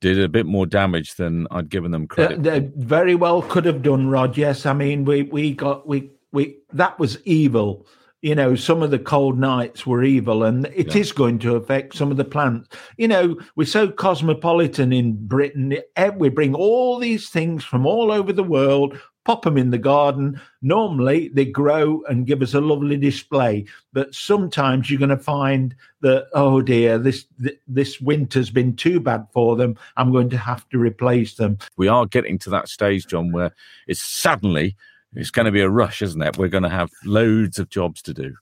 did 0.00 0.20
a 0.20 0.28
bit 0.28 0.46
more 0.46 0.66
damage 0.66 1.16
than 1.16 1.46
I'd 1.50 1.68
given 1.68 1.90
them 1.90 2.06
credit. 2.06 2.38
Uh, 2.38 2.42
they 2.42 2.70
very 2.76 3.14
well 3.14 3.42
could 3.42 3.64
have 3.64 3.82
done, 3.82 4.08
Rod. 4.08 4.36
Yes, 4.36 4.66
I 4.66 4.72
mean 4.72 5.04
we 5.04 5.22
we 5.22 5.52
got 5.52 5.86
we 5.86 6.10
we 6.32 6.58
that 6.72 6.98
was 6.98 7.18
evil. 7.24 7.86
You 8.20 8.34
know, 8.34 8.56
some 8.56 8.82
of 8.82 8.90
the 8.90 8.98
cold 8.98 9.38
nights 9.38 9.86
were 9.86 10.02
evil, 10.02 10.42
and 10.42 10.66
it 10.74 10.94
yeah. 10.94 11.00
is 11.00 11.12
going 11.12 11.38
to 11.40 11.54
affect 11.54 11.94
some 11.94 12.10
of 12.10 12.16
the 12.16 12.24
plants. 12.24 12.68
You 12.96 13.06
know, 13.06 13.38
we're 13.54 13.64
so 13.64 13.88
cosmopolitan 13.88 14.92
in 14.92 15.26
Britain. 15.26 15.76
We 16.16 16.28
bring 16.28 16.54
all 16.54 16.98
these 16.98 17.28
things 17.28 17.62
from 17.62 17.86
all 17.86 18.10
over 18.10 18.32
the 18.32 18.42
world, 18.42 18.98
pop 19.24 19.42
them 19.42 19.58
in 19.58 19.70
the 19.70 19.78
garden. 19.78 20.40
Normally, 20.62 21.28
they 21.28 21.44
grow 21.44 22.02
and 22.08 22.26
give 22.26 22.42
us 22.42 22.54
a 22.54 22.60
lovely 22.60 22.96
display, 22.96 23.66
but 23.92 24.14
sometimes 24.14 24.90
you're 24.90 24.98
going 24.98 25.10
to 25.10 25.16
find 25.18 25.76
that 26.00 26.26
oh 26.32 26.60
dear, 26.60 26.98
this 26.98 27.26
this 27.68 28.00
winter's 28.00 28.50
been 28.50 28.74
too 28.74 28.98
bad 28.98 29.26
for 29.32 29.54
them. 29.54 29.76
I'm 29.96 30.10
going 30.10 30.30
to 30.30 30.38
have 30.38 30.68
to 30.70 30.78
replace 30.78 31.34
them. 31.34 31.58
We 31.76 31.86
are 31.86 32.06
getting 32.06 32.38
to 32.40 32.50
that 32.50 32.68
stage, 32.68 33.06
John, 33.06 33.30
where 33.30 33.52
it's 33.86 34.02
suddenly 34.02 34.76
it's 35.14 35.30
going 35.30 35.46
to 35.46 35.52
be 35.52 35.60
a 35.60 35.70
rush, 35.70 36.02
isn't 36.02 36.20
it? 36.20 36.38
We're 36.38 36.48
going 36.48 36.62
to 36.62 36.68
have 36.68 36.90
loads 37.04 37.58
of 37.58 37.68
jobs 37.68 38.02
to 38.02 38.14
do. 38.14 38.34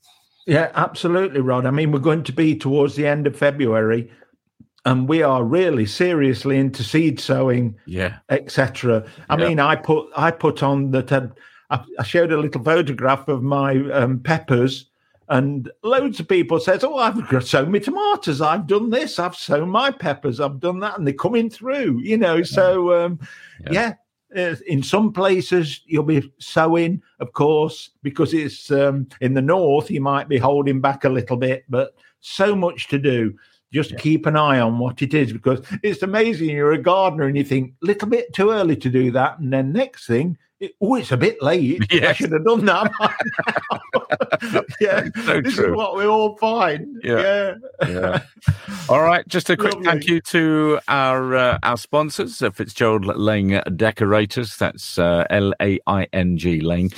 Yeah, 0.46 0.70
absolutely, 0.74 1.40
Rod. 1.40 1.66
I 1.66 1.70
mean, 1.70 1.90
we're 1.90 1.98
going 1.98 2.22
to 2.24 2.32
be 2.32 2.56
towards 2.56 2.94
the 2.94 3.06
end 3.06 3.26
of 3.26 3.36
February 3.36 4.10
and 4.86 5.08
we 5.08 5.20
are 5.20 5.44
really 5.44 5.84
seriously 5.84 6.56
into 6.56 6.84
seed 6.84 7.18
sowing, 7.18 7.76
yeah, 7.86 8.18
etc. 8.30 9.04
I 9.28 9.36
yeah. 9.36 9.48
mean, 9.48 9.60
I 9.60 9.74
put 9.74 10.08
I 10.16 10.30
put 10.30 10.62
on 10.62 10.92
that 10.92 11.12
I, 11.70 11.84
I 11.98 12.02
showed 12.04 12.32
a 12.32 12.38
little 12.38 12.62
photograph 12.62 13.28
of 13.28 13.42
my 13.42 13.74
um, 13.90 14.20
peppers, 14.20 14.88
and 15.28 15.70
loads 15.82 16.20
of 16.20 16.28
people 16.28 16.60
says, 16.60 16.84
"Oh, 16.84 16.96
I've 16.96 17.44
sown 17.46 17.72
my 17.72 17.80
tomatoes. 17.80 18.40
I've 18.40 18.68
done 18.68 18.90
this. 18.90 19.18
I've 19.18 19.34
sown 19.34 19.68
my 19.68 19.90
peppers. 19.90 20.40
I've 20.40 20.60
done 20.60 20.78
that," 20.80 20.96
and 20.96 21.06
they're 21.06 21.14
coming 21.14 21.50
through. 21.50 21.98
You 21.98 22.16
know, 22.16 22.44
so 22.44 23.04
um, 23.04 23.18
yeah. 23.64 23.72
yeah. 23.72 23.94
Uh, 24.34 24.56
in 24.66 24.82
some 24.82 25.12
places, 25.12 25.82
you'll 25.86 26.02
be 26.02 26.32
sowing, 26.38 27.00
of 27.20 27.32
course, 27.32 27.90
because 28.02 28.34
it's 28.34 28.70
um, 28.70 29.06
in 29.20 29.34
the 29.34 29.42
north. 29.42 29.90
You 29.90 30.00
might 30.00 30.28
be 30.28 30.38
holding 30.38 30.80
back 30.80 31.04
a 31.04 31.08
little 31.08 31.36
bit, 31.36 31.64
but 31.68 31.94
so 32.20 32.56
much 32.56 32.88
to 32.88 32.98
do 32.98 33.34
just 33.72 33.92
yeah. 33.92 33.98
keep 33.98 34.26
an 34.26 34.36
eye 34.36 34.60
on 34.60 34.78
what 34.78 35.02
it 35.02 35.14
is 35.14 35.32
because 35.32 35.60
it's 35.82 36.02
amazing. 36.02 36.50
You're 36.50 36.72
a 36.72 36.78
gardener 36.78 37.24
and 37.24 37.36
you 37.36 37.44
think 37.44 37.74
a 37.82 37.86
little 37.86 38.08
bit 38.08 38.32
too 38.32 38.50
early 38.50 38.76
to 38.76 38.90
do 38.90 39.10
that, 39.12 39.38
and 39.38 39.52
then 39.52 39.72
next 39.72 40.06
thing 40.06 40.36
oh, 40.80 40.94
it's 40.94 41.12
a 41.12 41.16
bit 41.16 41.40
late. 41.42 41.82
Yes. 41.96 42.10
I 42.10 42.12
should 42.12 42.32
have 42.32 42.44
done 42.44 42.64
that. 42.66 42.92
yeah, 44.80 45.04
so 45.24 45.40
this 45.40 45.54
true. 45.54 45.70
is 45.70 45.76
what 45.76 45.96
we 45.96 46.04
all 46.04 46.36
find. 46.36 47.00
Yeah. 47.02 47.54
yeah. 47.80 47.88
yeah. 47.88 48.22
All 48.88 49.02
right. 49.02 49.26
Just 49.28 49.48
a 49.48 49.56
quick 49.56 49.74
Lovely. 49.74 49.86
thank 49.86 50.06
you 50.06 50.20
to 50.22 50.78
our 50.88 51.34
uh, 51.34 51.58
our 51.62 51.76
sponsors, 51.76 52.42
uh, 52.42 52.50
Fitzgerald 52.50 53.06
Laing 53.06 53.60
Decorators. 53.76 54.56
That's 54.56 54.98
uh, 54.98 55.24
L 55.30 55.54
A 55.62 55.78
I 55.86 56.06
N 56.12 56.36
G 56.36 56.60
Laing 56.60 56.90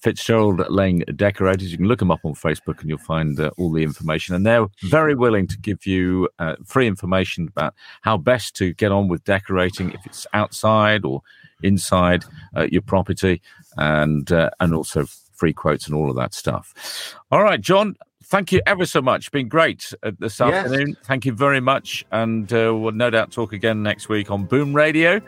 Fitzgerald 0.00 0.64
Laing 0.70 1.00
Decorators. 1.14 1.70
You 1.70 1.78
can 1.78 1.88
look 1.88 2.00
them 2.00 2.10
up 2.10 2.20
on 2.24 2.34
Facebook 2.34 2.80
and 2.80 2.88
you'll 2.88 2.98
find 2.98 3.38
uh, 3.38 3.50
all 3.58 3.70
the 3.70 3.82
information. 3.82 4.34
And 4.34 4.44
they're 4.44 4.66
very 4.84 5.14
willing 5.14 5.46
to 5.48 5.58
give 5.58 5.86
you 5.86 6.28
uh, 6.38 6.56
free 6.64 6.86
information 6.86 7.48
about 7.48 7.74
how 8.00 8.16
best 8.16 8.56
to 8.56 8.72
get 8.74 8.90
on 8.90 9.08
with 9.08 9.22
decorating 9.24 9.92
if 9.92 10.04
it's 10.04 10.26
outside 10.32 11.04
or 11.04 11.22
inside 11.62 12.24
uh, 12.56 12.66
your 12.70 12.82
property, 12.82 13.42
and 13.76 14.30
uh, 14.32 14.50
and 14.60 14.74
also 14.74 15.06
free 15.34 15.52
quotes 15.52 15.86
and 15.86 15.94
all 15.94 16.10
of 16.10 16.16
that 16.16 16.34
stuff. 16.34 17.16
All 17.30 17.42
right, 17.42 17.60
John. 17.60 17.96
Thank 18.24 18.50
you 18.50 18.62
ever 18.64 18.86
so 18.86 19.02
much. 19.02 19.30
Been 19.30 19.48
great 19.48 19.92
uh, 20.02 20.12
this 20.18 20.40
yes. 20.40 20.52
afternoon. 20.52 20.96
Thank 21.04 21.26
you 21.26 21.32
very 21.32 21.60
much, 21.60 22.04
and 22.12 22.50
uh, 22.52 22.74
we'll 22.74 22.92
no 22.92 23.10
doubt 23.10 23.30
talk 23.30 23.52
again 23.52 23.82
next 23.82 24.08
week 24.08 24.30
on 24.30 24.46
Boom 24.46 24.74
Radio. 24.74 25.20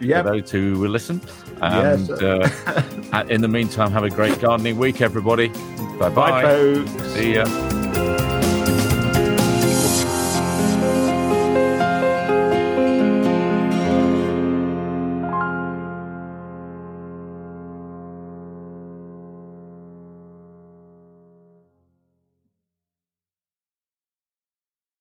Yeah, 0.00 0.22
those 0.22 0.50
who 0.50 0.78
will 0.78 0.90
listen. 0.90 1.20
And 1.60 2.08
yes. 2.08 2.22
uh, 2.22 3.24
in 3.30 3.40
the 3.40 3.48
meantime, 3.48 3.92
have 3.92 4.04
a 4.04 4.10
great 4.10 4.38
gardening 4.40 4.76
week, 4.76 5.00
everybody. 5.00 5.48
Bye-bye. 5.98 6.10
Bye, 6.10 6.42
folks. 6.42 7.12
See 7.12 7.34
ya. 7.34 8.41